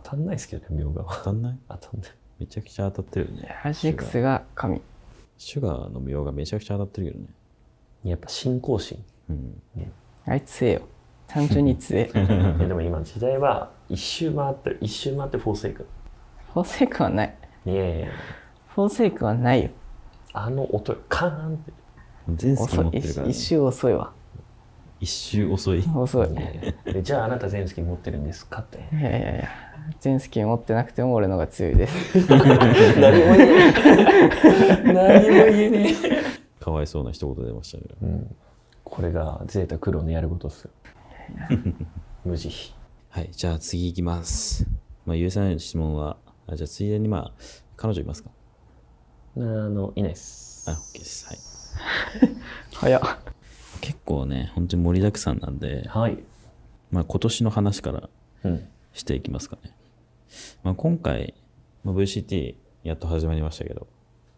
[0.03, 1.17] 当たんないですけどねミョウガは。
[1.19, 1.59] 当たんない？
[1.69, 2.11] 当たんない。
[2.41, 3.55] めちゃくちゃ当たってるよね。
[3.63, 4.81] RGX が神
[5.39, 6.33] シュガーのみょうが。
[6.33, 7.27] めちゃくちゃ当たってるけどね。
[8.05, 9.63] やっぱ信仰心うん。
[10.27, 10.83] あいつ強えよ。
[11.27, 12.05] 単純に強え
[12.67, 14.79] でも今時代は一周回ってる。
[14.81, 15.87] 一周回ってフォーセイク。
[16.55, 17.37] ォーセイクはない。
[17.67, 18.09] いやいやいや。
[18.69, 19.71] フォーセイクはないよ。
[20.33, 21.73] あの音カーンって。
[22.35, 23.31] 全スキ遅い持ってるから、ね。
[23.31, 23.39] 一。
[23.39, 24.13] 周遅いわ。
[25.01, 25.85] 一周遅い。
[25.95, 26.29] 遅い。
[27.03, 28.79] じゃああなた全スキン持ってるんですかって。
[28.97, 29.49] いやいやいや
[30.01, 32.19] 全スキン持ってなくても俺のが強いです。
[32.29, 34.95] 何も言えない。
[34.95, 35.95] 何も言えね
[36.61, 37.85] かわいそうな一言出ましたね。
[38.03, 38.37] え、うん、
[38.85, 40.71] これがゼータ黒のやることっすよ。
[42.25, 42.55] 無慈悲。
[43.11, 44.67] はい、じゃあ次行きます。
[45.05, 46.17] まあ、ゆうさんの質問は、
[46.47, 47.33] あじゃあついでにまあ、
[47.77, 48.31] 彼女いますか？
[49.37, 50.71] あのいないっす。
[50.71, 51.27] あ、OK です。
[51.27, 51.39] はい。
[52.75, 53.01] 早っ。
[53.81, 56.19] 結構ね、本当に盛りだくさんなんで、はい。
[56.91, 58.09] まあ、今年の話から
[58.45, 59.73] うんしていきますかね。
[60.63, 61.35] まあ、今回、
[61.85, 62.55] まあ、VCT
[62.85, 63.87] やっと始まりましたけど、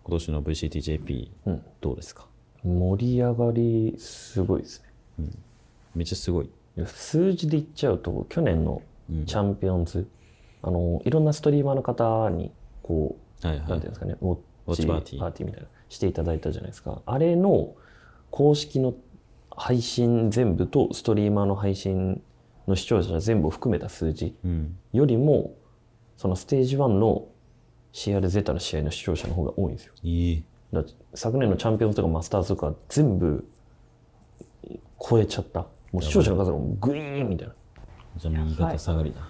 [0.03, 1.63] 今年の VCTJP うん。
[1.81, 2.27] どうですか、
[2.65, 4.83] 盛り上がりすごいです
[5.19, 5.29] ね。
[5.95, 6.51] めっちゃすごい。
[6.85, 8.83] 数字で言っちゃうと去年の
[9.27, 10.07] チャンピオンズ、
[10.63, 12.51] あのいろんなストリーマーの方に
[12.83, 13.69] こうはいはい。
[13.69, 15.21] なんていうんですかね、ウォッチチパーティー。
[15.21, 17.01] パーティーみたいな、していただいたじゃないですか。
[17.07, 17.75] あれの
[18.31, 18.95] 公式の
[19.51, 22.23] 配信全部とストリーマーの配信
[22.67, 24.77] の視聴者全部を含めた数字うん。
[24.93, 25.55] よりも、
[26.17, 27.29] そのステージ1の
[27.93, 29.93] CRZ の試合の視聴者の方が多いんですよ。
[30.03, 30.45] いい。
[31.15, 33.49] 昨年のチャンピオンズとかマスターズとか全部
[35.01, 35.61] 超えちゃった。
[35.93, 37.55] もう視聴者の数がグイーンみたいな。
[38.17, 39.21] じゃあ右肩下がりだ。
[39.21, 39.27] や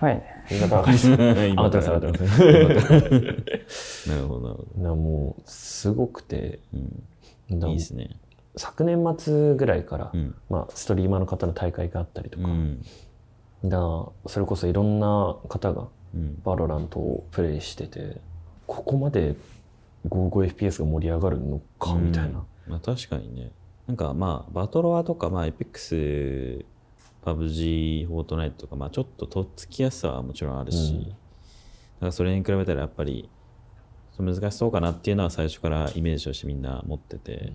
[0.00, 1.10] ばいね言い方わかります。
[1.10, 4.08] 上 今がってます、上がってます。
[4.10, 6.60] なるほど、なるほだからもう、すごくて、
[7.50, 7.58] ど。
[7.58, 8.16] だいいですね。
[8.56, 10.34] 昨年末ぐらいから、うん。
[10.50, 12.84] まあ、ストリーマーの方の大会があったりとか、うん。
[13.64, 13.78] だ
[14.26, 16.40] それこそいろんな方がうん。
[16.44, 18.20] バロラントをプレイしてて
[18.66, 19.34] ここまで
[20.08, 23.50] FPS が盛り上がるのかみたいな、まあ確かにね。
[23.86, 26.64] なんかまあ、バトロワとか、まあ、 Apex、
[27.24, 31.16] PUBG、フォートナイトとか、まあちょっととっつきやすさはもちろんあるし、うん
[32.02, 33.28] だからそれに比べたらやっぱり、
[34.18, 37.52] 難しそうかなっていうのは最初からイメージとしてみんな持ってて、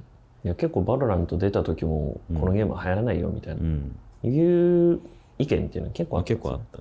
[0.47, 3.99] いや結構バロラント出た時もうんこのゲームは流行らないよみたいな、うん。
[4.23, 5.01] いう
[5.39, 6.79] 意見っていうのは結構ああったんですよ結構あった。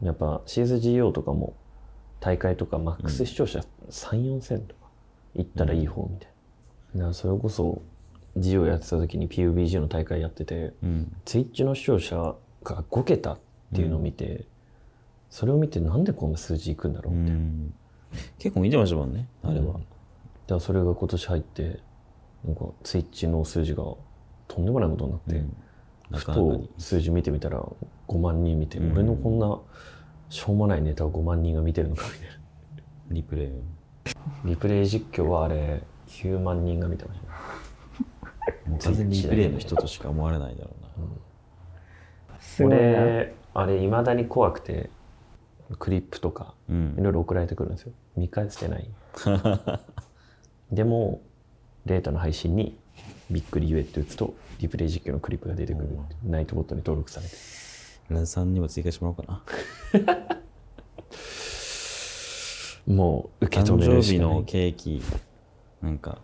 [0.00, 0.06] うん。
[0.06, 1.54] やっぱ CSGO とかも
[2.20, 4.88] 大会とかマックス視聴者3、4千とか
[5.34, 6.28] 行ったらいい方みたい
[6.94, 6.98] な。
[6.98, 7.80] だからそれこそ
[8.36, 11.16] GO やってた時に PUBG の大会やってて、うん。
[11.24, 13.38] Twitch の視聴者が5桁っ
[13.74, 14.44] ていうのを見て、
[15.30, 17.40] それを見てなんでこんな数字いくんだろううみたいな。
[17.40, 17.74] ん、
[18.38, 19.66] 結構見てましたもんね、あれは。
[19.66, 19.80] だか
[20.48, 21.80] らそれが今年入って、
[22.44, 23.84] なんか Twitch の数字が
[24.48, 25.56] とんでもないことになって、うん
[26.10, 26.70] なふかなかとに。
[26.78, 27.64] 数字見てみたら
[28.08, 29.58] 5万人見て、うん俺のこんな
[30.28, 32.34] しょうもないネタを5万人が見てるのかみたいな。
[33.10, 33.50] リプレイ。
[34.44, 37.32] リプレイ実況はあれ9万人が見てましたね。
[38.66, 40.82] もう完全にリプレイの人としか思われないだろう
[42.30, 42.38] な。
[42.40, 44.90] すごいな俺、あれ未だに怖くて、
[45.78, 47.02] クリップとかうんい。
[47.02, 47.92] ろいろ送られてくるんですよ。
[48.16, 48.90] 見返してない。
[50.72, 51.22] でも、
[51.86, 52.78] データの配信に
[53.30, 55.88] びっくり言えって打つとリプレイ実況のクリップが出てくる、
[56.24, 57.34] ナイトボットに登録されて。
[58.26, 59.42] さんにも追加してもらおうか
[59.96, 60.04] な。
[62.86, 64.44] もう受け止誕める生日のしかない。
[64.44, 65.02] ケーキ、
[65.80, 66.18] なんか、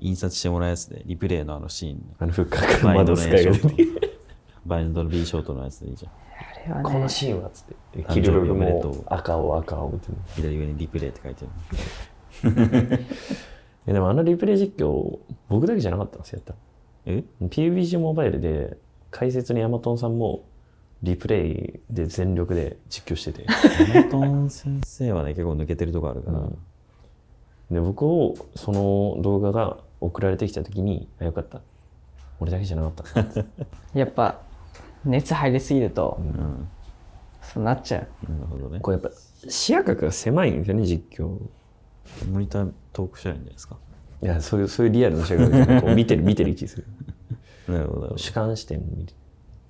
[0.00, 3.46] 印刷してもらうやつで、リプレイのあのシーンに、あのフッカーからバインドの窓スカイ
[4.64, 6.12] バインドの B ショートのやつでいいじゃん。
[6.12, 8.00] あれはこのねシーンはっつって。
[8.00, 11.46] も赤を赤をって左上にリプレイって書いて
[12.42, 13.04] る。
[13.86, 15.18] えでもあのリプレイ実況
[15.48, 16.56] 僕だけじゃなかったんですよやっ
[17.06, 17.22] え？
[17.22, 18.76] たの PUBG モバイルで
[19.10, 20.44] 解説にヤマトンさんも
[21.02, 23.46] リプレイで全力で実況してて。
[23.92, 26.58] ヤマトン先生はね、結構抜けてるとこあるから、うん。
[27.70, 31.60] で僕をその動画が送られてきた時にあよかった。
[32.40, 33.34] 俺だけじゃなかった。
[33.98, 34.40] やっぱ
[35.04, 36.68] 熱入りすぎると、うん。
[37.42, 38.32] そうなっちゃう。
[38.32, 38.80] なるほどね。
[38.80, 39.10] これやっぱ
[39.48, 41.38] 視野角が狭いんですよね実況
[42.30, 43.76] モニタートークしたらいいんじゃないですか？
[44.22, 46.86] いやそういうそういうリアルな視野角がこう 見てる見てる位置する
[47.68, 48.16] なるほど。
[48.16, 49.12] 主観視点見て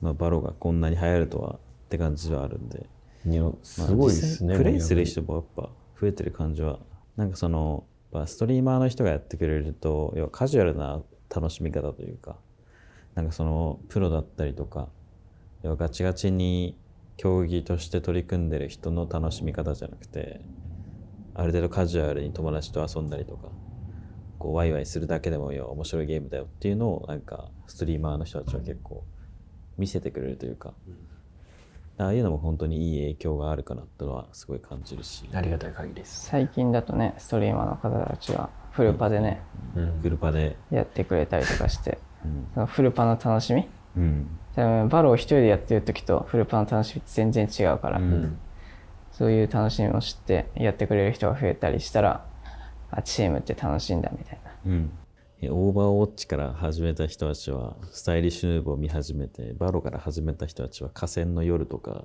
[0.00, 2.86] まあ、バロがこんなに流行るとはって感じはあるんで。
[3.62, 5.70] すごいですね実際プレイする人もやっぱ
[6.00, 6.78] 増えてる感じは
[7.16, 7.84] なんかその
[8.26, 11.02] ストリーマーの人がやってくれると要はカジュアルな
[11.34, 12.36] 楽しみ方というか
[13.16, 14.88] なんかそのプロだったりとか
[15.62, 16.76] 要はガチガチに
[17.16, 20.40] 競技として取り組んでる人の楽しみ方じゃなくて
[21.38, 23.48] ある程度カジュアルに友達と遊んだりとか
[24.38, 29.04] こうワイワイするだけでも要は面白いゲームだよっていうのをなんかストリーマーの人たちは結構
[29.76, 30.72] 見せてくれるというか、
[31.98, 39.42] ああいうのも本当にいい影響があるかなってのはすごい感じるし、ありがたい限りです、最近だとねストリーマーの方たちはフルパでね、
[39.74, 40.00] うん。
[40.02, 42.48] グルパで、やってくれたりとかしてうん。
[42.54, 43.68] そのフルパの楽しみ。
[43.96, 44.38] うん。
[44.54, 48.38] 多分バロを一人でやってる時とフルパの楽しみって全然違うから、うん
[49.16, 52.26] そういう楽しみを知ってやってくれる人が増えたりしたら
[52.90, 54.50] あチームって楽しいんだみたいな。
[54.66, 54.90] うん。
[55.40, 62.04] えオーバーウォッチから始めた人たちはスタイリッシュヌーボーを見始めてバロから始めた人たちは河川の夜とか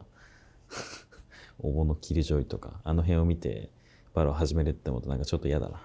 [1.59, 3.69] オボのキルジョイとかあの辺を見て
[4.13, 5.81] バロを始めるって思うとなんかちょっと嫌だな。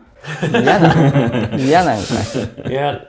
[0.61, 2.71] 嫌な嫌なんかい。
[2.71, 3.01] いや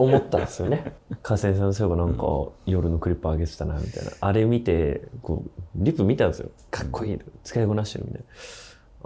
[0.00, 0.94] 思ったんですよね。
[1.22, 2.24] 河川さんそういえばなんか
[2.66, 4.10] 夜のクリップ上げてたなみたいな。
[4.20, 6.50] あれ見てこうリップ見たんですよ。
[6.70, 7.18] かっこいい。
[7.44, 8.26] 使いこなしてるみたいな。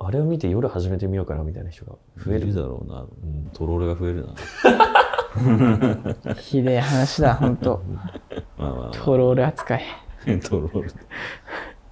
[0.06, 2.40] あれを見て夜始めてみようかなみたいな人が増える。
[2.40, 3.06] 増えるだろうな、
[3.52, 4.34] トロールが増えるな。
[6.34, 8.02] ひでえ話だ本当ま
[8.58, 9.82] あまあ、まあ、トロール扱い。
[10.42, 10.92] トロール。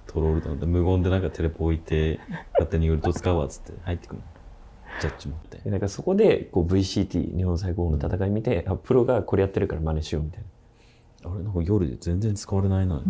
[0.07, 2.19] トロールだって無言でなんかテレポ置いて、
[2.53, 4.23] 勝手にウルト使うわっつって入ってくるの。
[5.01, 5.59] ジャッジ持って。
[5.59, 10.45] でなんかそこでこう VCT 日本最高峰の戦い見て、あプロがこれやってるから真似しようみたいな
[11.25, 13.01] あれなんか夜で全然使われないな。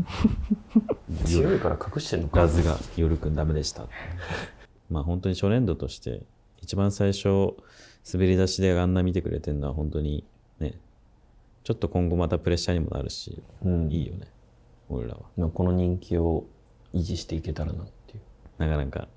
[1.25, 3.87] 強いから隠してんのかラズが夜くんダメでした。
[4.89, 6.23] まあ本当に初年度として、
[6.61, 7.55] 一番最初、
[8.11, 10.25] 滑り出しであんな見てくれてるのは本当に
[10.59, 10.77] ね、
[11.63, 14.27] ちょっと今後またプレッシャーにもなるし、うんいいよね。
[14.89, 15.21] 俺らは。
[15.35, 16.45] まあこの人気を
[16.93, 18.21] 維持していけたらなっていう
[18.59, 19.07] なかなか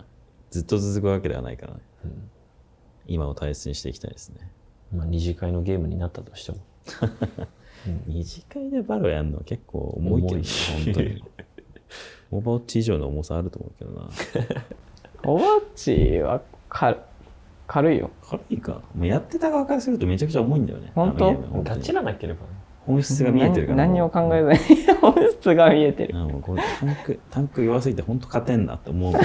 [0.51, 1.81] ずっと続くわけではないからね。
[2.05, 2.31] うん
[3.07, 4.51] 今を大切にしていきたいですね。
[4.95, 6.59] まあ二次会のゲームになったとしても
[8.07, 10.43] 二次会でバロやるのは結構重いけどね、
[10.85, 11.25] 本当に。
[12.33, 14.09] オーバーウォッチ以上の重さあると思うけどな。
[15.25, 16.97] オーバーウォッチはか
[17.67, 18.83] 軽いよ軽いか。
[18.95, 20.93] もうやってた側からするとめちゃくちゃ重いんだよね。
[20.95, 21.29] 本当？
[21.29, 22.47] あのゲーム本当に立ちらなければね
[22.87, 23.79] 本質が見えてるから。
[23.79, 29.15] 何何にも考えずに本質が見えてるあもうこれタンク、タンク弱すぎて本当勝てんなって思う。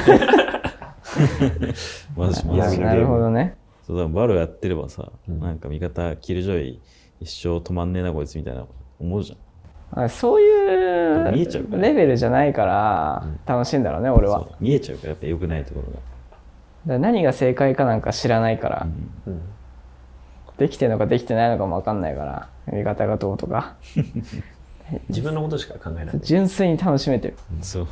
[2.16, 3.56] 私もなるほどね
[3.92, 5.42] そうだバロやってればさ、うん。
[5.42, 6.82] なんか味方キルジョイ
[7.20, 8.66] 一生止まんねえなこいつみたいな
[9.00, 10.04] 思うじゃん。
[10.06, 11.82] あそういう見えちゃうから。
[11.82, 14.40] レベルじゃないから楽しいんだろうね俺は。
[14.40, 14.64] だかそう。
[14.64, 16.94] 見えちゃうからやっぱ良くないところが。
[16.94, 18.88] ら何が正解かなんか知らないから、
[19.28, 19.34] うん。
[19.34, 19.42] うん。
[20.58, 23.76] できてるのかできてないのかも分かんないから味方がどうとか。
[25.10, 26.20] 自分のことしか考えない。
[26.22, 27.34] 純粋に楽しめてる。
[27.60, 27.88] そう。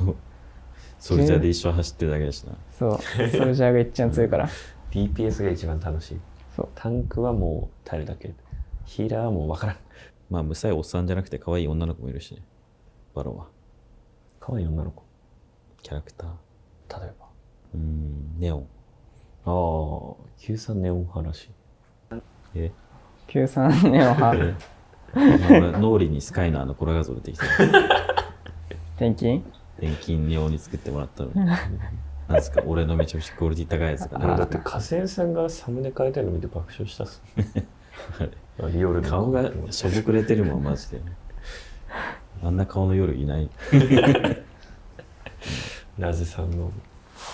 [0.97, 2.53] ソルジャーで一生走ってるだけだしな。
[2.71, 2.99] そう。
[3.29, 4.49] ソルジャーが一番強いから
[4.91, 6.19] DPS が一番楽しい
[6.55, 8.33] そうタンクはもう耐えるだけ
[8.85, 9.77] ヒーラーはもう分からん
[10.29, 12.43] まあ、むさいおっさんじゃなくて可愛い女の子もいるしね。
[13.15, 13.47] バロは。
[14.39, 15.03] 可愛い女の子
[15.81, 17.01] キャラクター。
[17.01, 17.25] 例えば
[17.73, 18.67] うーん、ネオン。
[19.45, 21.49] ああ Q さんネオン派らしい
[22.53, 22.71] え
[23.27, 24.55] ？93年はえ？
[25.49, 27.45] 俺脳裏にスカイのあのコラ画像出てきた。
[28.97, 29.41] 転勤？
[29.79, 31.51] 錬金用に作ってもらったのに。
[32.29, 34.43] なんですか俺のめちゃくちゃクオリティ高いやつがあれだね。
[34.43, 37.23] って河川さんがサムネ変えてるの見て爆笑したっす
[38.61, 41.01] あ リオルの顔がしょぼくれてるもん、マジで。
[42.43, 43.49] あんな顔の夜いない。
[45.97, 46.71] ラズさんの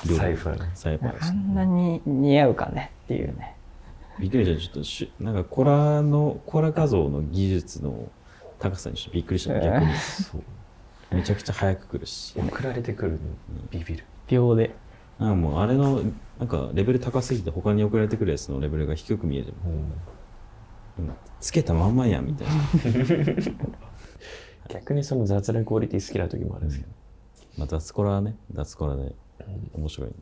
[0.07, 3.55] 夜サイファーねサイファーあんなに似合うかねっていうね
[4.17, 4.61] びっくりした。
[4.61, 8.09] ちょっとし、なんかコラの、コラ画像の技術の
[8.59, 9.59] 高さにちょっとびっくりした。
[9.59, 9.93] 逆に。
[9.97, 11.15] そう。
[11.15, 12.33] めちゃくちゃ早く来るし。
[12.39, 13.17] 送られてくるの
[13.69, 14.05] ビビる。
[14.27, 14.73] 秒で。
[15.19, 16.01] なんかもうあれの、
[16.39, 19.53] なんかレベル高すぎて他に送られてくるやつのレベルが低く見えてる。
[19.65, 19.91] うん
[21.41, 22.53] つけたまんまやんみたいな。
[24.69, 26.91] 逆にその雑なクオリティ好きな時もあるんですけど。
[27.57, 29.13] まあ、脱コラはね、脱コラで
[29.73, 30.17] 面白いんで。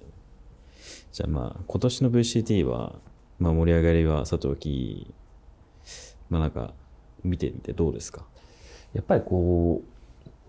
[1.12, 2.96] じゃあまあ、今年の VCT は、
[3.40, 5.14] まあ盛り上がりはさておき、
[6.30, 6.74] まあなんか、
[7.24, 8.26] 見てみてどうですか？
[8.94, 9.82] やっぱりこ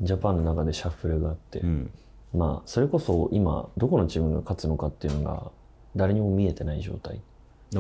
[0.01, 1.91] う、ジャパンの中でシャッフルがあって、うん。
[2.35, 5.51] まあ、それこそ今、どこのチームが勝つのかっていうのが、
[5.95, 7.21] 誰にも見えてない状態。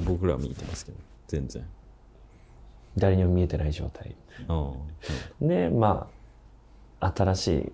[0.04, 1.64] 僕らは見てますけど、全然。
[2.96, 4.14] 誰にも見えてない状態。
[4.48, 4.72] あ
[5.40, 6.08] で、ま
[7.00, 7.72] あ、新しい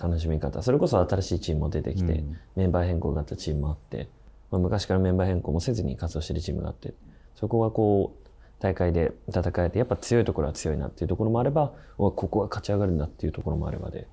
[0.00, 0.62] 楽しみ方。
[0.62, 4.08] それこそ新しいチームも出てきて、うんメンバー変更があったチームもあって、
[4.50, 6.94] まあ、昔からメンバー変更もせずに活動してるチームがあって、
[7.34, 8.26] そこがこう、
[8.58, 14.08] 大会で戦えて、やっぱ強いところは強いなっていうところもあれば、おここは勝ち上がるんだっていうところもあればで、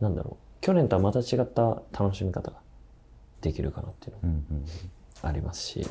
[0.00, 2.58] なんだろう、去年とはまた違った楽しみ方が
[3.40, 4.64] できるかなっていうのうんうん
[5.22, 5.86] ありますし、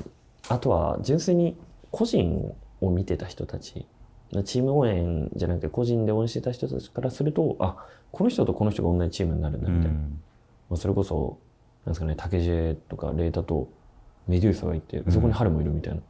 [0.47, 1.57] あとは純粋に
[1.91, 3.85] 個人を見てた人たち、
[4.45, 9.97] チーム応援じゃなくて個人で応援してた人たちからすると、あ、この人とこの人が同じチームになるんだみたいな。
[9.97, 10.21] うん。
[10.69, 11.39] まあ、それこそ、
[11.85, 13.69] なんですかね、竹ジェとかレータと
[14.27, 16.01] メデューサがいて、そこに春もいるみたいな、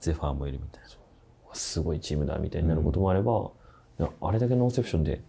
[0.00, 0.88] ゼファーもいるみたいな。
[1.52, 3.50] すごいチームだみたいになることもあれば、
[3.98, 5.20] いやあれだけノンセプションで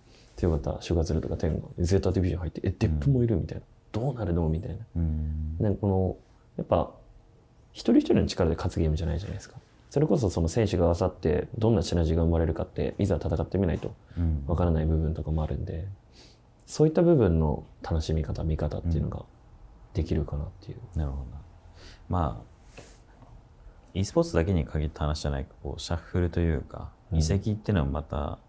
[0.41, 3.63] 強かったシュガーズルとかテンがゼータディビジョン入って、え、デップもいるみたいな。
[3.91, 4.49] どうなるの？
[4.49, 4.77] みたいな。
[4.95, 5.57] うん。
[5.59, 6.17] なんかこの、
[6.57, 6.91] やっぱ、
[7.73, 9.57] 一人一人の力で勝つゲームじゃないじゃないですか。
[9.91, 15.87] それこそその選手が合わさって、どんなシナジーが生まれるかって、いざ戦ってみないとうんわからない部分とかもあるんで、
[16.65, 19.25] そういった部分の楽しみ方、見方っていうのが
[19.93, 20.77] できるかなっていう。
[20.97, 21.41] なるほどな。
[22.09, 22.81] まあ、
[23.93, 28.39] e スポーツだけに限った話じゃないこうシャッフルというか、うん移籍っていうのはまた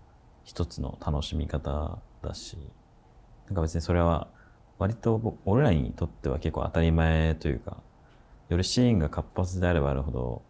[0.45, 2.57] 一つの楽しみ方だし、
[3.47, 4.29] なんか別にそれは
[4.79, 7.83] 割と僕俺らにとっては結構当たり前というか、
[8.49, 10.43] よりシーンが活発であればあるほど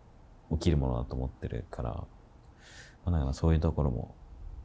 [0.53, 2.07] 起きるものだと思ってるから、ま
[3.07, 4.15] あ、なんかそういうところも、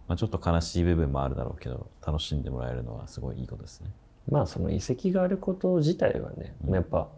[0.07, 3.91] まあ、ちょっと悲しい部分もあるだろうけど、楽しんでもらえるのはすごいいいことですね。
[4.29, 6.73] まあその遺跡があること自体はね、うん。
[6.73, 7.09] やっぱ、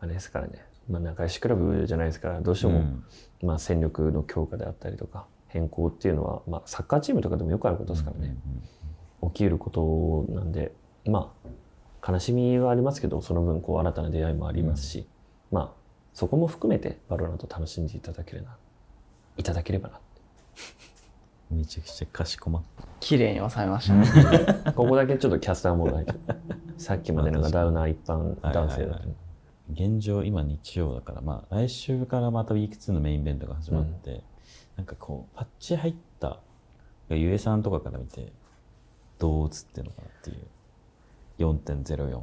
[0.00, 3.04] あれですからね、まあ仲良しクラブじゃないですから、どうしても、うん。
[3.42, 8.36] まあ戦力の強化であったりとか、変更っていうのは、まあサッカーチームとかでもよくあることですからね、
[9.22, 10.72] 起きることなんで、
[11.04, 11.32] ま
[12.04, 15.06] あ、悲しみはありますけど、その分こう新たな出会いもありますし、
[15.50, 15.80] まあ、
[16.14, 18.56] そこも含めてバロナント楽しんでいただければ、
[19.36, 20.00] いただければな。
[21.50, 22.84] めちゃくちゃかしこまった。
[23.00, 24.72] 綺麗に収めましたね。
[24.74, 26.20] ここだけちょっとキャスターモード入ってる
[26.78, 29.14] さっきまでなんかダウナー一般男性だったのに
[29.72, 34.22] 現状今日曜だからまあ来週からまたウィーク2のメインイベントが始まって、
[34.80, 36.40] なんかこうパッチ入った
[37.10, 38.32] ゆえさんとかから見て
[39.18, 40.36] どう映ってるのかなっていう。
[41.38, 42.20] 4.04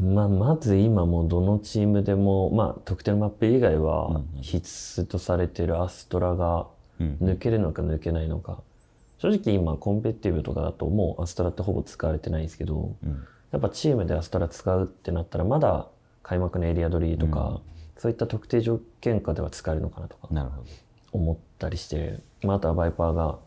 [0.00, 4.42] まあ、まず今もうどのチームでも、まあ、特定のマップ以外うんはうん。
[4.42, 6.66] 必須とされてるアストラが
[6.98, 7.18] うん。
[7.22, 8.60] 抜けるのか抜けないのか。
[9.18, 13.24] 正直今コンペティブとかだともうアストラってほぼ使われてないんですけど、うん。
[13.52, 15.86] やっぱチームでアストラ使うってなったらまだ
[16.24, 17.60] 開幕のエリア取りとか、うん。
[17.96, 20.26] そういった特定条件下では使えるのかなとか。
[20.32, 20.68] なるほど
[21.12, 23.38] 思ったりして、まあ、あとはバイパーが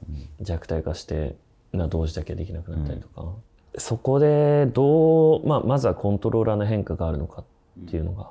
[0.41, 1.35] 弱体化して、
[1.71, 3.33] な同時だけできなくなったりとか、
[3.77, 8.29] そこでどう、まあ、まずはコントローラーの変化があるのかっていうのが、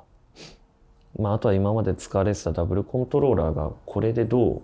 [1.19, 4.63] まあ、あとは今まで使われてたダブルコントローラーがこれでど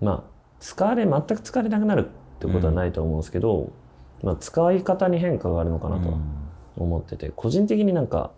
[0.00, 3.72] うまあ使われ全く使われなくなるってことはないと思うんですけど、
[4.22, 6.18] まあ、使い方に変化があるのかなとは
[6.76, 8.32] 思ってて、個人的になんか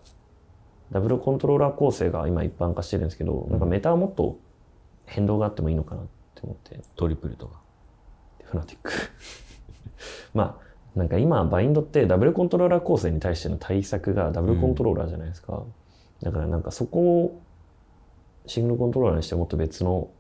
[0.93, 4.39] ダブルコントローラー構成が今一般化してるんですけど、なんかメタはもっと
[5.11, 6.04] 変動があってもいいのかなっ
[6.34, 7.61] て思ってトリプルとか。
[8.44, 8.92] フナティック。
[10.34, 15.62] まあなんか今バインドってダブルコントローラー構成に対しての対策がダブルコントローラーじゃないですか、
[16.20, 17.40] だからなんかそこを
[18.46, 20.11] シングルコントローラーにしてもっと別の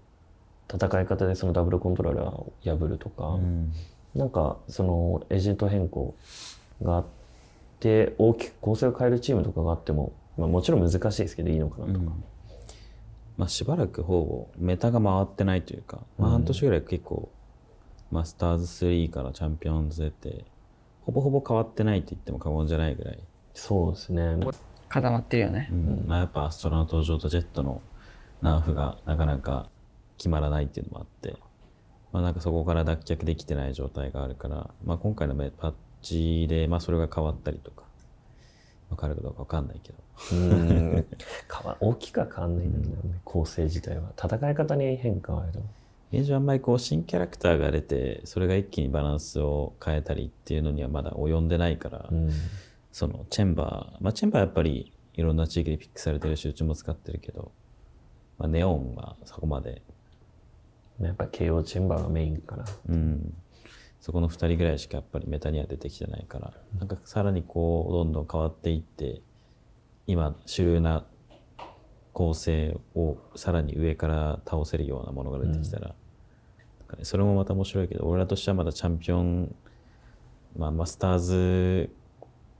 [0.72, 3.72] 戦い方でそのダブルコントローラーを破るとか、うん。
[4.14, 6.14] なんかそのエージェント変更
[6.82, 7.04] があっ
[7.78, 12.12] て大きく構成を変えるチームとかがあっても、まあ、もちろん難しいですけどいいのかなとか、
[13.40, 17.30] まあしばらくほぼメタが回ってないというか、まあ、半年ぐらい結構
[18.10, 20.44] マスターズ3からチャンピオンズ出て
[21.06, 23.18] ほぼほぼ変わってないって言っても過言じゃないぐらい。
[23.54, 24.36] そうですね。
[24.90, 25.70] 固まってるよね。
[25.72, 25.74] う。
[25.74, 26.04] ん。
[26.06, 27.80] まあ、やっぱアストラの登場とジェットの
[28.42, 29.70] ナーフがなかなか
[30.18, 31.38] 決まらないっていうのもあって、
[32.12, 37.84] まあ、なんかそこから脱却できてない状態があるから、まあ、今回のメパッチで、まあ、それが変わったりとか
[38.90, 39.98] っわかるかどうかわかんないけど。
[40.32, 41.06] うん
[41.80, 44.12] 大きくは変わんないんだよね、構成自体は。
[44.22, 45.60] 戦い方に変化はある
[46.12, 52.14] 現状あんまりこう新キャラクターが出て、それが一気にバランスを変えたりっていうのにはまだ及んでないから、う。
[52.14, 52.30] うん
[52.92, 57.52] そのチェンバー、まあチェンバーやっぱりいろんな地域でピックされてるし、うちも使ってるけど、
[58.38, 59.82] まあネオンはそこまで、
[61.00, 62.64] やっぱ KO チェンバーがメインかな。
[62.88, 63.34] うん、
[64.00, 69.20] そこの2人ぐらいしかやっぱりメタには出てきてないから、なんかさらにこう、どんどん変わっていって、
[70.06, 71.04] 今主流な
[72.14, 79.54] 構成をさらに上から倒せるようなものが出てきたら、なんかねそれもまた面白いけど、俺らとしてはまだチャンピオン、
[80.56, 81.90] まあマスターズ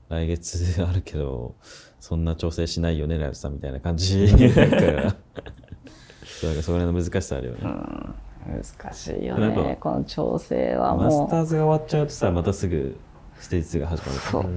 [0.09, 1.55] 来月 あるけど、
[1.99, 5.15] そんな調整しないよね、ライブさんみたいな感じだから、
[6.61, 7.61] それの難しさあるよね。
[8.47, 9.77] 難しいよね。
[9.79, 12.97] この調整はマスもターズが終わっちゃうとさ、またすぐ
[13.39, 14.51] ステージ2が始まるからそう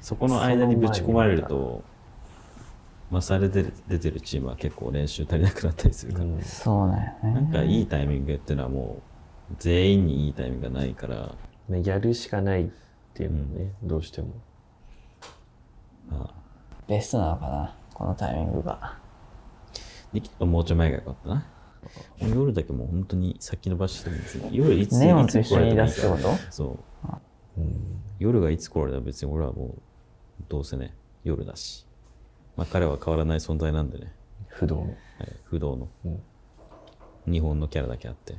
[0.00, 1.82] そこの間にぶち込まれると、
[3.10, 7.34] マスターで出て出てるチームは結構練習足りなくなったりするから、う、そうだよね。
[7.34, 9.02] なんかいいタイミングっていうのはも
[9.50, 11.34] う、全員にいいタイミングがないから、
[11.68, 12.68] ねやるしかないっ
[13.14, 14.28] ていうのね、どうしても。
[16.10, 16.34] まあ、
[16.88, 18.98] ベストなのかな、このタイミングが。
[20.12, 21.46] できればもうちょい前がよかったな。
[22.20, 24.48] 夜だけもう本当に先延ばししてるんですよ。
[24.50, 26.78] 夜いつ一緒に出すってこそ
[27.56, 27.60] う。
[28.18, 29.82] 夜がいつ来られても別に俺はもう、
[30.48, 31.86] どうせね、夜だし。
[32.56, 34.14] まあ彼は変わらない存在なんでね。
[34.48, 34.82] 不動の。
[34.82, 34.96] はい、
[35.44, 36.22] 不動のうん
[37.24, 38.36] 日本のキャラだけあって。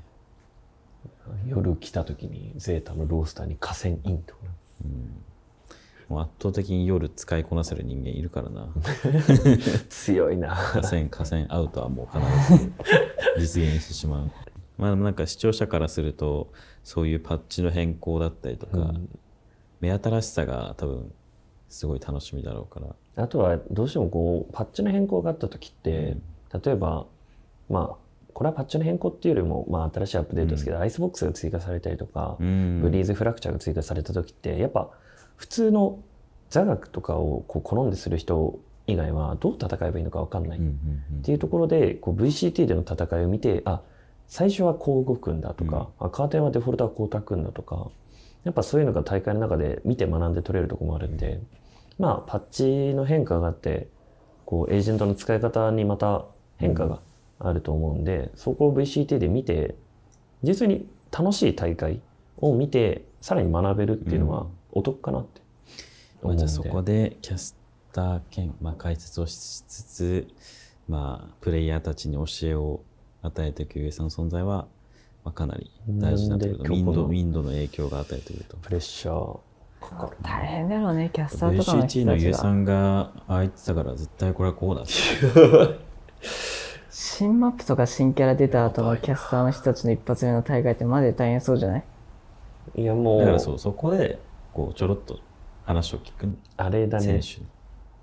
[1.45, 4.51] 夜来た時にゼータのロースターに河川インとかな
[6.09, 8.67] もう圧倒的に夜使いこなせる人間いるからな。
[9.89, 10.55] 強いな。
[10.55, 14.31] 河川、河川アウトはもう必ず実現してしまう。
[14.77, 16.51] まあなんか視聴者からすると、
[16.83, 19.09] そういうパッチの変更だったりとか、うん
[19.81, 21.11] 目新しさが多分
[21.67, 23.23] すごい楽しみだろうから。
[23.23, 26.15] あとはどうしてもこうパッチの変更があった時って、
[26.63, 27.05] 例えば
[27.69, 34.89] まあこれはパッチの変更っていうよりも、まあ、新しいアップデートですけど、アイスボックスが追加されたりとか、うんブリーズフラクチャーが追加された時ってやっぱ
[35.35, 35.99] 普通の
[36.49, 43.81] 座学とかをこう好んでする人以外はどう戦えばいいのか分かんない、うんうんっていうところでこう VCT での戦いを見てあ
[44.27, 47.87] 最初はこう動くんだとか、あカーテンはデフォルトはこう焚くんだとか
[48.43, 51.39] やっぱそういうのが大会の中で見て学んで取れるところもあるんで
[51.97, 53.87] まあパッチの変化があって
[54.45, 56.25] こうエージェントの使い方にまた
[56.57, 56.99] 変化が
[57.39, 59.75] あると思うんで、そこを VCT で見て
[60.41, 62.01] 実に楽しい大会
[62.37, 65.41] を見てさらに学べるっていうのはお得かなって
[66.21, 67.55] まあ、思うんで、じゃあそこでキャス
[67.91, 70.27] ター兼、まあ、解説をしつつ、
[70.89, 72.81] まあ、プレイヤーたちに教えを
[73.21, 74.67] 与えていくゆえさんの存在は、
[75.23, 76.63] まあ、かなり大事になってくると。
[76.63, 78.57] ウィンド、ウィンドの影響が与えてくると。
[78.57, 79.39] プレッシャー
[79.81, 82.11] かかる大変だろうね、キャスターとかの VCT 人たちが。
[82.13, 84.91] のゆえさんがああ言ってたから絶対これはこうだって。
[86.89, 91.83] 新マップとか新キャラ出た後のキャスターの人たちの一発目の大会ってマジで大変そうじゃない？
[92.75, 94.19] いやもうだからそう、そこで、
[94.53, 95.19] こう、ちょろっと
[95.65, 96.27] 話を聞く
[96.57, 97.47] あれだね選手に。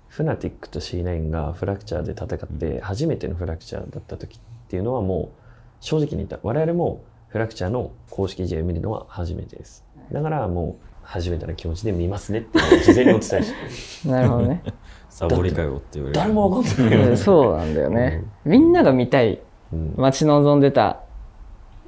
[0.07, 5.41] フナティックと C9 がフラクチャーで戦って初めてのフラクチャーだった時っていうのはもう
[5.79, 14.63] 正直に言った我々もフラクチャーの公式試合を見るのは初めてですだからもう初めての気持ちで見ますねって事前にお伝えして なるほどね。
[15.09, 16.19] サボりかよって言われる。
[16.19, 18.23] 誰も分かんないようん そうなんだよね。
[18.45, 19.41] みんなが見たい、
[19.71, 21.01] うん待ち望んでた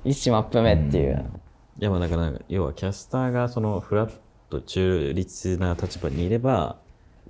[0.06, 1.26] 1マップ目っていう。
[1.80, 4.12] いや、まあだから、要はキャスターがそのフラッ
[4.54, 6.78] ト中立な立場にいれば、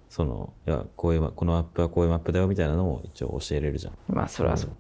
[0.10, 3.94] その、いや、こういうマ、このマップはこういうマップだよみたいなのを一応教えれるじゃん。
[4.08, 4.72] まあ、それはそう。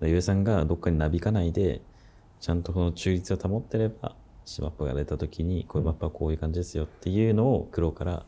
[0.00, 1.80] でゆえさんがどっかになびかないで、
[2.40, 8.26] ちゃんとこの中立を保ってれば、シマップが出た時に、こういうマップはこういう感じですよっていうのを黒から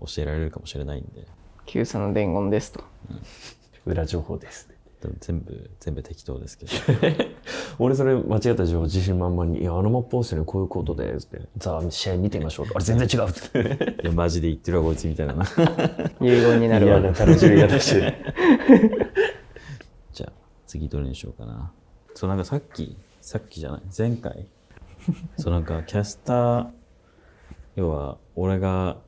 [0.00, 1.26] 教えられるかもしれないんで、
[1.66, 2.84] Q さんの伝言ですと。
[3.84, 4.71] 裏情報です
[5.02, 6.72] でも全部、全部適当ですけど。
[7.80, 15.44] 俺それ間違った情報自信満々に「いやあのマップ音声ねこういうことで」つって「さあ試合見てみましょう」あれ全然違う」っつって いや、マジで言ってるわ、こいつみたいなな。
[16.20, 17.00] 遺言になるわ。
[17.00, 18.14] 嫌な楽しみ方してる
[20.12, 20.32] じゃあ、
[20.66, 21.72] 次どれにしようかな。
[22.14, 24.46] そう、なんかさっき、さっきじゃない、前回？
[25.36, 26.66] そう、なんかキャスター、
[27.74, 28.98] 要は、俺が、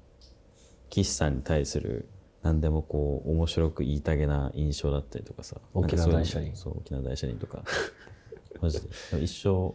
[0.90, 2.08] 岸さんに対する、
[2.44, 5.56] 何でもこう、面白く言いたげな印象だったりとかさ。
[5.72, 7.64] 沖縄大社輪なんかそう沖縄大社輪とか。
[8.60, 8.88] マジで。
[9.22, 9.74] 一生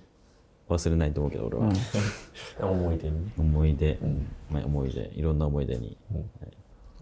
[0.69, 1.71] 忘れないと思うけど、俺は。
[2.61, 3.25] 思い出に。
[3.25, 3.99] ね思い出、
[4.51, 5.11] まあ、思い出。
[5.15, 6.51] いろんな思い出に、はい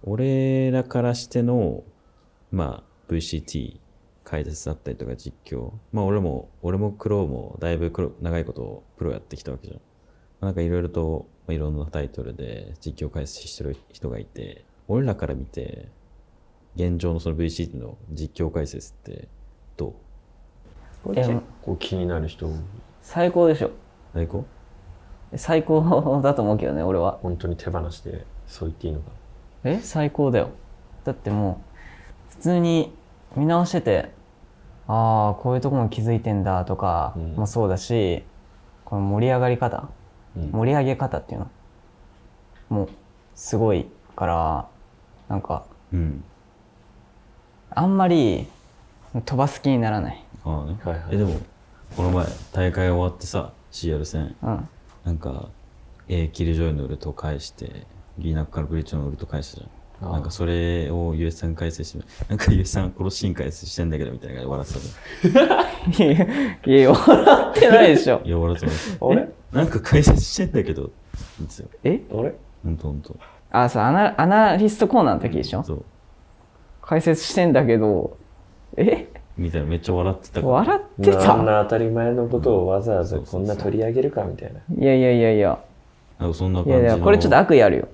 [0.03, 1.83] 俺らからしての
[2.51, 3.79] まあ VCT
[4.23, 5.71] 解説だったりとか実況。
[5.91, 9.81] まあ俺も俺も黒もだいぶ黒長いことプロやってきたわけじゃん。
[10.39, 15.89] なんかいろいろと、まあいろんなタイトルで実況解説してる人がいて、俺らから見て、
[16.75, 19.27] 現状のその VCT の実況解説って
[19.75, 19.93] どう？
[21.03, 22.49] これ結構気になる人
[23.01, 23.71] 最高でしょ。
[24.13, 24.45] 最高？
[25.35, 27.19] 最高だと思うけどね俺は。
[27.21, 29.11] 本当に手放してそう言っていいのか。
[29.63, 29.79] え？
[29.81, 30.49] 最高だよ。
[31.03, 31.61] だっても
[32.29, 32.93] う普通に
[33.35, 34.11] 見直してて
[34.87, 37.35] ああこういうとこも気づいてんだとかうん。
[37.35, 38.23] もそうだし、
[38.85, 39.89] この盛り上がり方。
[40.37, 40.51] うん。
[40.51, 41.51] 盛り上げ方っていうの。
[42.69, 42.89] もう
[43.35, 44.69] すごいから
[45.29, 46.23] なんかうん。
[47.71, 48.47] あんまり
[49.25, 50.77] 飛ばす気にならないああね。
[50.83, 51.39] はいはいえ、でも、
[51.95, 54.69] この前、大会終わってさ、CR 戦、うん
[55.05, 55.49] なんか、
[56.09, 57.85] A キルジョイのウルト返して、
[58.17, 59.69] リーナックからブリッジのウルト返したじゃん。
[59.99, 68.21] ああなんかそれを US さん解説して、なんか US さん殺しん解説してんだけどみたいな感じで笑ってたじ いやいや笑ってないでしょ。
[68.23, 68.97] いや、笑ってます。
[69.01, 69.21] あれ？
[69.21, 70.91] えなんか解説してんだけど、
[71.39, 71.69] ですよ。
[71.83, 72.01] え？
[72.11, 72.35] あれ？
[72.63, 73.15] ほんとほんと。
[73.51, 75.63] あそうアナアナリストコーナーの時でしょ？
[75.63, 75.85] そう。
[76.81, 78.17] 解説してんだけど
[78.75, 79.07] え？
[79.37, 80.47] みたいなめっちゃ笑ってたから。
[80.47, 84.59] 笑ってあんたな当たり前のことをわざわざこんな取り上げるかみたいな。
[84.75, 85.59] いやいやいやいや。
[86.19, 87.87] なんかそんないやい感じのやこれちょっと悪意あるよ。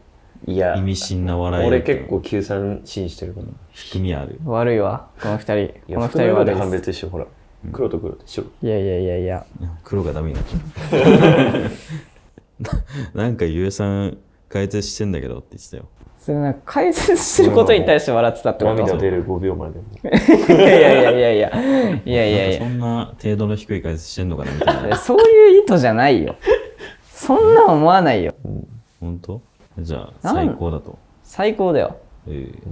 [0.46, 1.68] いや意味深な笑い。
[1.68, 3.48] 俺結構救済信してるから。
[3.74, 4.40] 含みある。
[4.46, 5.60] 悪いわこの二人。
[5.60, 7.26] いこの二人悪いです別してほら。
[7.72, 9.46] 黒と黒で白いやいやいやいや。
[9.84, 10.58] 黒がダメになっちゃ
[13.14, 13.18] う。
[13.18, 14.18] なんか US さん
[14.54, 15.86] 解説してんだけどって言ってたよ。
[16.20, 18.78] それなんか解説してることに対して笑ってたってこと？
[18.78, 24.90] 涙出る5秒までもいやいやいやいやいやいやいやそんな程度の低い解説してんのかなみたいな。
[24.90, 26.36] やそういう意図じゃないよ
[27.12, 28.34] そんな思わないよ
[29.02, 29.42] 本当
[29.80, 30.98] じゃあ最高だと。
[31.24, 31.98] 最高だよ
[32.28, 32.70] ええ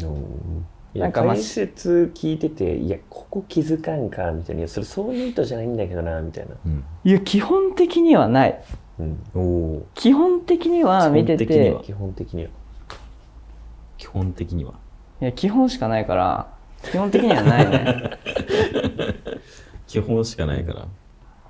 [0.94, 6.84] いやなんかまあ解説聞いてていやここ気づかんかみたいないやそれそういう意図じゃないんだけどなみたいな、うん。
[7.04, 8.62] いや基本的にはない
[9.02, 9.88] うん、おお。
[9.96, 12.50] 基本的には見てて基本的には基本的には
[13.98, 14.74] 基本的には。
[15.22, 16.48] いや基本しかないから
[16.84, 18.12] 基本的にはないね
[19.88, 20.88] 基本しかないから。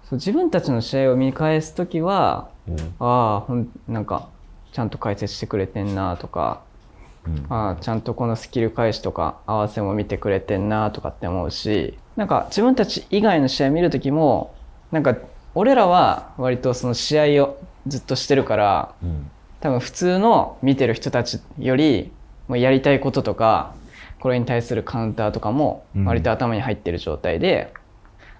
[0.03, 4.27] そう自分たちの試合を見返す時はうんああほんなんか
[4.71, 6.61] ちゃんと解説してくれてんなとか
[7.27, 7.45] うん。
[7.49, 14.53] ああちゃんとこのスキル返しとか合わせも見てくれてんなとかって思うしなんか自分たち以外の試合見る時も
[14.91, 15.15] なんか
[15.55, 19.31] 俺らは割とその試合をずっとしてるからうん。
[19.59, 22.11] 多分普通の見てる人たちより
[22.47, 23.75] もうやりたいこととか
[24.19, 26.05] これに対するカウンターとかもうん。
[26.05, 27.73] 割と頭に入ってる状態で、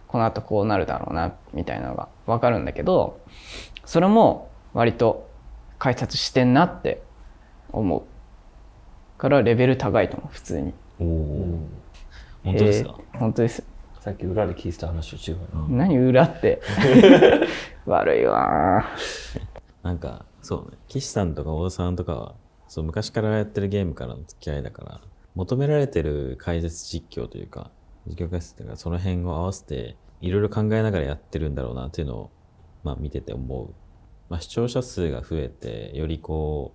[0.07, 3.22] この後こうなるだろうなみたいなのが分かるんだけど
[3.86, 5.30] それも割と
[5.80, 7.01] 解説してんなって
[7.72, 8.03] 思う
[9.18, 10.74] からレベル高いと思う普通に。
[12.43, 13.64] 本当ですか、えー本当です
[14.02, 15.38] さっき裏で聞いてた話と違う
[15.70, 16.60] な、何裏って？
[17.86, 18.84] 悪いわ
[19.84, 20.78] なんか、そうね。
[20.88, 22.36] 岸さんとか大田さんとかは、
[22.68, 25.02] そう、昔からやってるゲームからの付き合いだから、
[25.36, 27.70] 求められてる解説実況というか、
[28.08, 32.32] 実況解説というか、その辺を合わせて、いろいろ考えながらやってるんだろうなっていうのを、
[32.84, 33.70] まあ見てて思う。
[34.30, 36.74] まあ視聴者数が増えて、よりこ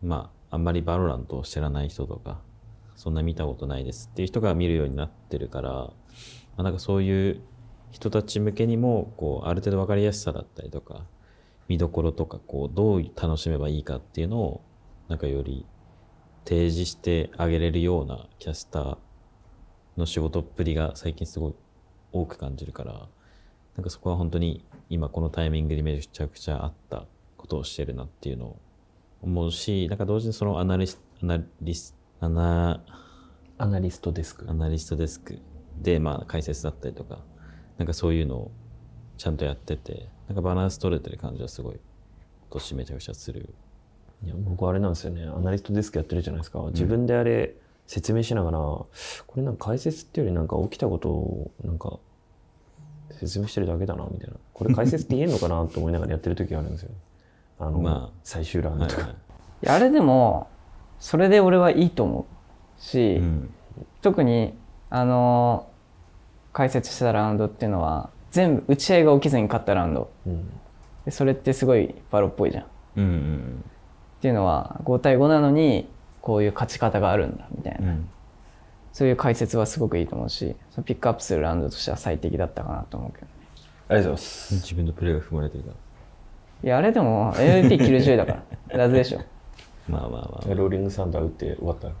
[0.00, 2.40] う、まあ、あんまりバロラントを知らない人とか、
[2.96, 5.94] そんな見たことないですっていう人が見るようになってるから、ま
[6.58, 7.40] あ、なんかそういう
[7.90, 11.06] 人たち向けにも、こう、ある程度分かりやすさだったりとか、
[11.68, 14.60] 見どころとか、こう、どう楽しめばいいかっていうのを、
[15.08, 15.66] なんかより
[16.44, 18.98] 提示してあげれるようなキャスター
[19.96, 21.54] の仕事っぷりが最近すごい
[22.12, 23.08] 多く感じるから、
[23.76, 28.60] なんかそこは本当に今このタイミングでめちゃくちゃ合ったことをしてるなっていうのを
[29.22, 32.82] 思うし、なんか同時にそのアナリスアナリスアナ
[33.58, 34.48] アナリストデスク。
[34.48, 35.38] アナリストデスク。
[35.80, 37.18] で、まあ、解説だったりとか、
[37.78, 38.50] なんかそういうのを
[39.16, 41.80] ちゃんとやってて、なんかバランス取れてる感じはすごい、今
[42.60, 43.54] 年めちゃくちゃする。
[44.24, 45.24] いや僕あれなんですよね。
[45.24, 46.60] アナリストデスクやってるじゃないですか。
[46.68, 47.54] 自分であれ
[47.86, 48.88] 説明しながら、こ
[49.36, 51.98] れなんか解説っていうよりなんか起きたことをなんか
[53.12, 54.36] 説明してるだけだなみたいな。
[54.52, 56.90] これ解説って言えんのかなと思いながらやってる時があるんですよ。
[57.58, 58.18] あの、 まあ。
[58.24, 59.16] 最終ラウンドとか、はいはい。
[59.62, 60.48] いやあれでも
[60.98, 62.26] それで俺はいいと思
[62.78, 63.50] うし、うん。
[64.02, 64.54] 特に
[64.88, 65.68] あの
[66.52, 70.48] 解説したラウンドっていうのは全部打ち合いが起きずに勝ったラウンドうん
[71.04, 72.66] でそれってすごいバロっぽいじゃんっ
[72.96, 73.64] うんうん
[74.20, 75.88] ていうのは5対5なのに
[76.22, 77.88] こういう勝ち方があるんだみたいな、うん。
[77.88, 78.08] うん。
[78.92, 83.32] そういう解説はすごくいいと思うしそのピックアップするラウンドとしては最適だったかなと思うけどね
[83.88, 85.76] ありがとうございます自分のプレーが含まれてるから。
[86.64, 89.20] いやあれでも MVP90 だから ラズでしょ
[89.88, 90.54] まあまあまあ。
[90.54, 91.92] ローリングサンダー打って終わったい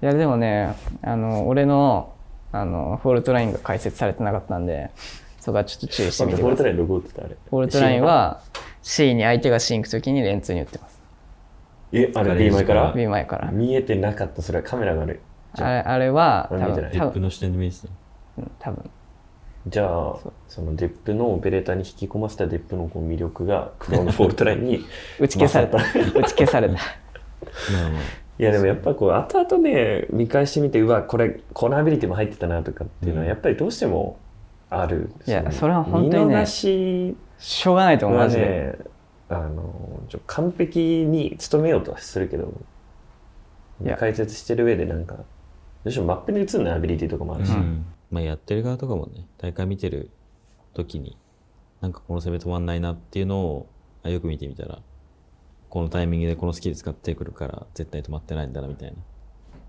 [0.00, 2.14] やでもねあの俺の
[2.52, 4.90] あのフォールトラインが解説されてなかったんで
[5.38, 6.42] そこはちょっと注意してみてください。
[6.44, 7.36] ボルトラインどこ打ってたあれ。
[7.48, 8.40] フォールトラインは
[8.82, 11.00] C に相手が C に行くときにレンツに打ってます。
[11.92, 13.50] え、あれ B 前から？B 前から。
[13.50, 15.20] 見えてなかった、それはカメラがある。
[15.58, 15.64] あ。
[15.64, 17.88] あれあれは多分多の視点で見えてた。
[18.38, 18.90] うん多分
[19.66, 20.16] じゃあ、
[20.48, 24.84] そのデップのオペレーターに引き込ませたデップのこう魅力が、 crow のフォールトラインに
[25.18, 25.78] 打ち消された。
[25.78, 26.76] 打ち消された。
[28.38, 34.18] いやでもやっぱこう後々ね見返してみてうわこれこのアビリティも入ってたなとかっていうのはうんやっぱりどうしても
[34.70, 38.42] ある、いやのそれは本当にね見逃ししょうがないと思う、はマジで。
[38.42, 38.90] ね
[39.30, 42.52] あのちょ完璧に努めようとはするけど
[43.96, 45.22] 解説してる上でなんかど
[45.84, 50.10] うしてもマップに映るのアビリティとかもあるし、うんまあやってる側とかもね大会見てる
[50.74, 51.16] 時に
[51.80, 53.68] なんかこの攻め止まんないなっていうのを
[54.02, 54.78] あよく見てみたら
[55.68, 58.96] このタイミングでこのスキル使ってくるから絶対止まってないんだなみたいな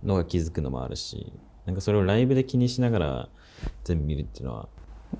[0.04, 1.32] のが気づくのもあるし
[1.66, 3.30] なんかそれをライブで気にしながら
[3.84, 4.68] 全部見るっていうのは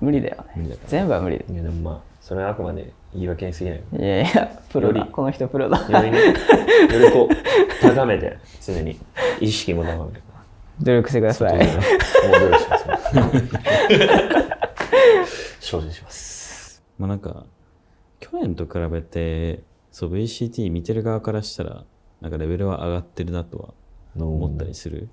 [0.00, 0.88] 無理だよね無理だから。
[0.88, 5.04] 全部は無理いやでもまあそれはあくまで言い訳に過ぎないよいやいや、プロだ。
[5.06, 5.78] この人プロだ。
[5.78, 8.98] よりねよりこう高めて常に
[9.40, 10.20] 意識も高めて
[10.80, 11.56] 努力してください。
[11.58, 11.66] もう
[12.40, 12.81] 努力しますね
[15.60, 17.46] 精進しますまあなんか
[18.20, 21.84] 去年と比べてそう VCT 見てる側からしたら
[22.20, 23.74] なんかレベルは上がってるなとは
[24.16, 25.08] 思ったりする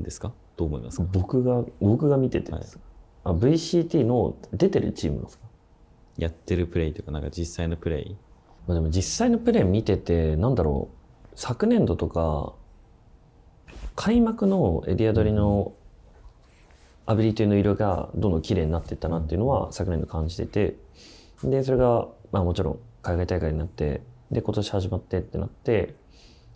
[0.00, 0.32] んですか？
[0.56, 1.04] どう思いますか？
[1.12, 2.84] 僕が僕が見ててですか、
[3.24, 5.44] あ VCT の出てるチームですか、
[6.16, 8.16] やってるプレイとかなんか実際のプレイ。
[8.66, 10.96] まあ、でも実際のプレー見ててなんだろう
[11.34, 12.54] 昨年度とか
[13.96, 15.72] 開幕のエリア取りの
[17.06, 20.76] アビリティの色がどんどん綺麗になっていったなっていうのは昨年度感じてて
[21.42, 24.00] でそれがまあもちろん海外大会になって
[24.30, 25.94] で今年始まってってなって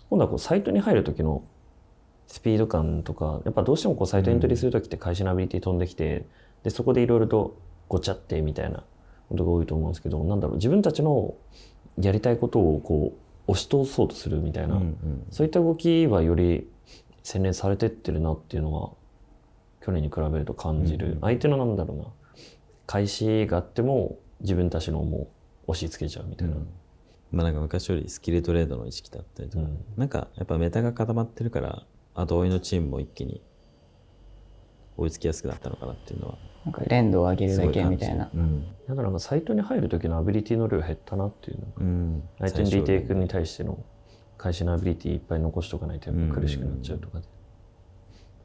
[0.09, 1.45] 今度はこうサイトに入る時の
[2.27, 6.27] スピード感とかやっぱどうしてもこうサイトエントリーする時って会社のアビリティ飛んできて
[6.63, 8.85] でそこでいろいろとごちゃってみたいな
[9.29, 11.35] ことが多いと思うんですけどなんだろう自分たちの
[12.01, 13.13] やりたいことをこ
[13.47, 15.27] う押し通そうとするみたいな、うんうん。
[15.31, 16.69] そういった動きはより
[17.23, 18.91] 洗練されてってるなっていうのは
[19.89, 21.21] 去年に比べると感じる、うんうん。
[21.23, 22.05] 相手のなんだろうな。
[22.87, 25.31] 開始があっても自分たちのも
[25.67, 26.57] う押し付けちゃうみたいな、
[27.33, 29.79] まあなんか昔よりスキルトレードの意識だったりとか、うん。
[29.97, 33.41] なんかやっぱメタが固まってるから後追いのチームも一気に
[34.99, 38.29] 追いつきやすくなったのかなっていうのはなんか連動を上げるだけみたいな。
[38.35, 43.83] うん、だからなんかサイトに入る時のアビリティの量減ったなっていうのがうん、相手のリテイクに最対しての
[44.37, 47.27] 会社のアビリティいっぱい残しとかないとやっぱ苦しくなっちゃうとかで、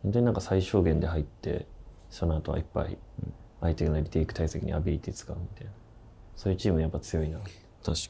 [0.04, 1.66] 本当になんか最小限で入って
[2.10, 2.97] その後はいっぱい
[3.62, 5.72] 相手のリテイク対策にアビリティ使うみたいな。
[6.36, 7.39] そういうチームやっぱ強いな。
[7.39, 7.54] 確か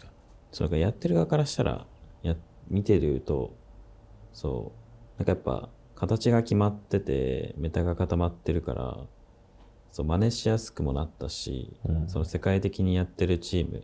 [0.06, 0.10] に。
[0.52, 1.86] そうかやってる側からしたら
[2.22, 2.36] や
[2.70, 3.56] 見てると
[4.34, 4.72] そ
[5.18, 8.98] うなんかやっぱ形が決まっててメタが固まってるから
[9.92, 12.10] そう真似しやすくもなったし、うん。
[12.10, 13.84] その世界的にやってるチーム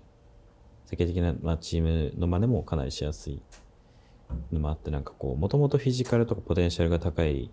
[0.85, 3.39] 世界的な、まあ、チームの真似もかなりしやすい
[4.51, 7.51] のもあってなんかこうもともとフィジカルとかポテンシャルが高い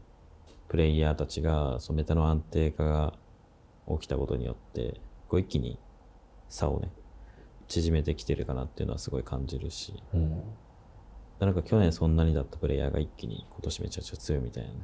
[0.68, 3.12] プレイヤーたちがそのメタの安定化が
[3.88, 5.78] 起きたことによってこう一気に
[6.48, 6.90] 差をね
[7.68, 10.02] 縮めてきてるかなっていうのはすごい感じるし。
[10.14, 10.42] うん。
[11.38, 14.76] なんか去年そんなにだったプレイヤーが一気に今年めちゃくちゃ強いみたいなね。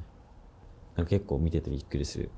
[0.95, 2.29] なんか結構見ててびっくりする。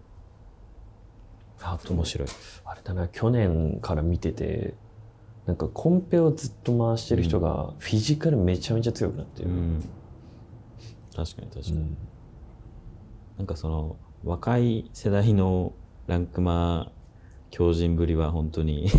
[1.62, 2.28] あと面白い。
[2.64, 4.76] あれだな去年から見てて
[5.46, 9.84] なんかコンペをずっと回してる人がフィジカルめちゃめちゃ強くなってる、うん。
[11.16, 11.98] 確かに確かに、うん
[13.38, 15.74] なんかその若い世代の
[16.08, 16.92] ランクマ
[17.52, 18.90] 強靭ぶりは本当に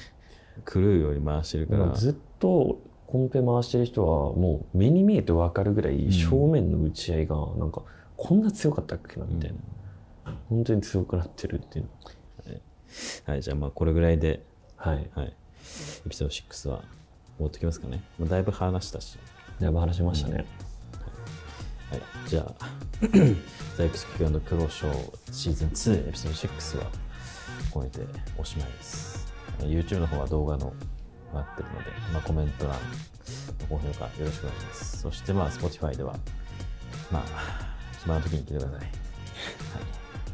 [0.70, 7.82] 狂うように回してるから、ずっとコンペ回してる人はもう目に見えて分かるぐらい正面の打ち合いがなんか
[8.16, 9.54] こんな強かったっけなみたい
[10.24, 11.88] な、本当に強くなってるっていう。
[13.24, 13.42] はい。
[13.42, 14.44] じゃあまあこれぐらいで、
[14.76, 15.10] はい。
[15.14, 16.84] はい、エピソード6は
[17.38, 19.18] 持ってきますかね、まあ、だいぶ話したし。
[19.60, 20.44] だいぶ話しましたね、
[21.94, 22.70] はい、じゃあ、
[23.76, 26.90] ザイクスキのプロショーシーズン2エピソード6は
[27.70, 28.06] これで
[28.38, 29.32] おしまいです。
[29.60, 30.72] YouTube の方は動画の
[31.32, 32.76] なってるので、まあ、コメント欄、
[33.68, 34.98] 高評価よろしくお願いします。
[34.98, 36.16] そして、まあ、Spotify では、
[37.10, 38.72] まあ、暇な時に聞いてください。
[38.72, 38.88] はい。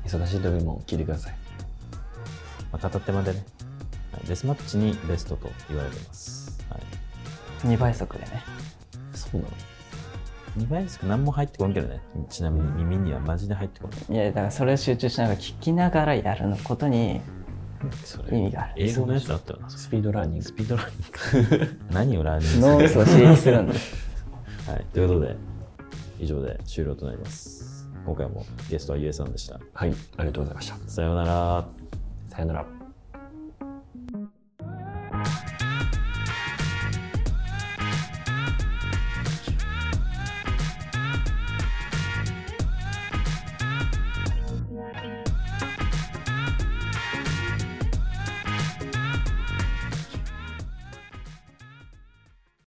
[0.04, 1.34] 忙しい時も聞いてください
[2.72, 3.44] まあ、片手間でね、
[4.12, 6.58] はいデスマッチにベストと言われてます。
[6.68, 6.80] はい。
[7.66, 8.42] 2倍速でね。
[9.14, 9.48] そうなの
[10.60, 11.06] 2倍ですか？
[11.06, 12.00] 何も入ってこんけどね。
[12.28, 14.16] ちなみに耳にはマジで入ってこない。
[14.16, 17.20] いや、だからそれを集中しながら聞きながらやるのことに
[18.04, 18.72] そ意味がある。
[18.76, 19.70] 英語のやつあったよな。
[19.70, 21.78] スピードラーニングスピードラーニング。
[21.90, 22.62] 何をラーニングする？
[22.62, 23.74] 脳みそを刺激するんだ。
[24.72, 24.84] はい。
[24.92, 25.36] ということで、
[26.18, 27.88] 以上で終了となります。
[28.04, 29.60] 今回もゲストはゆえさんでした。
[29.74, 31.64] はいありがとうございましたさようなら。
[32.28, 32.79] さよなら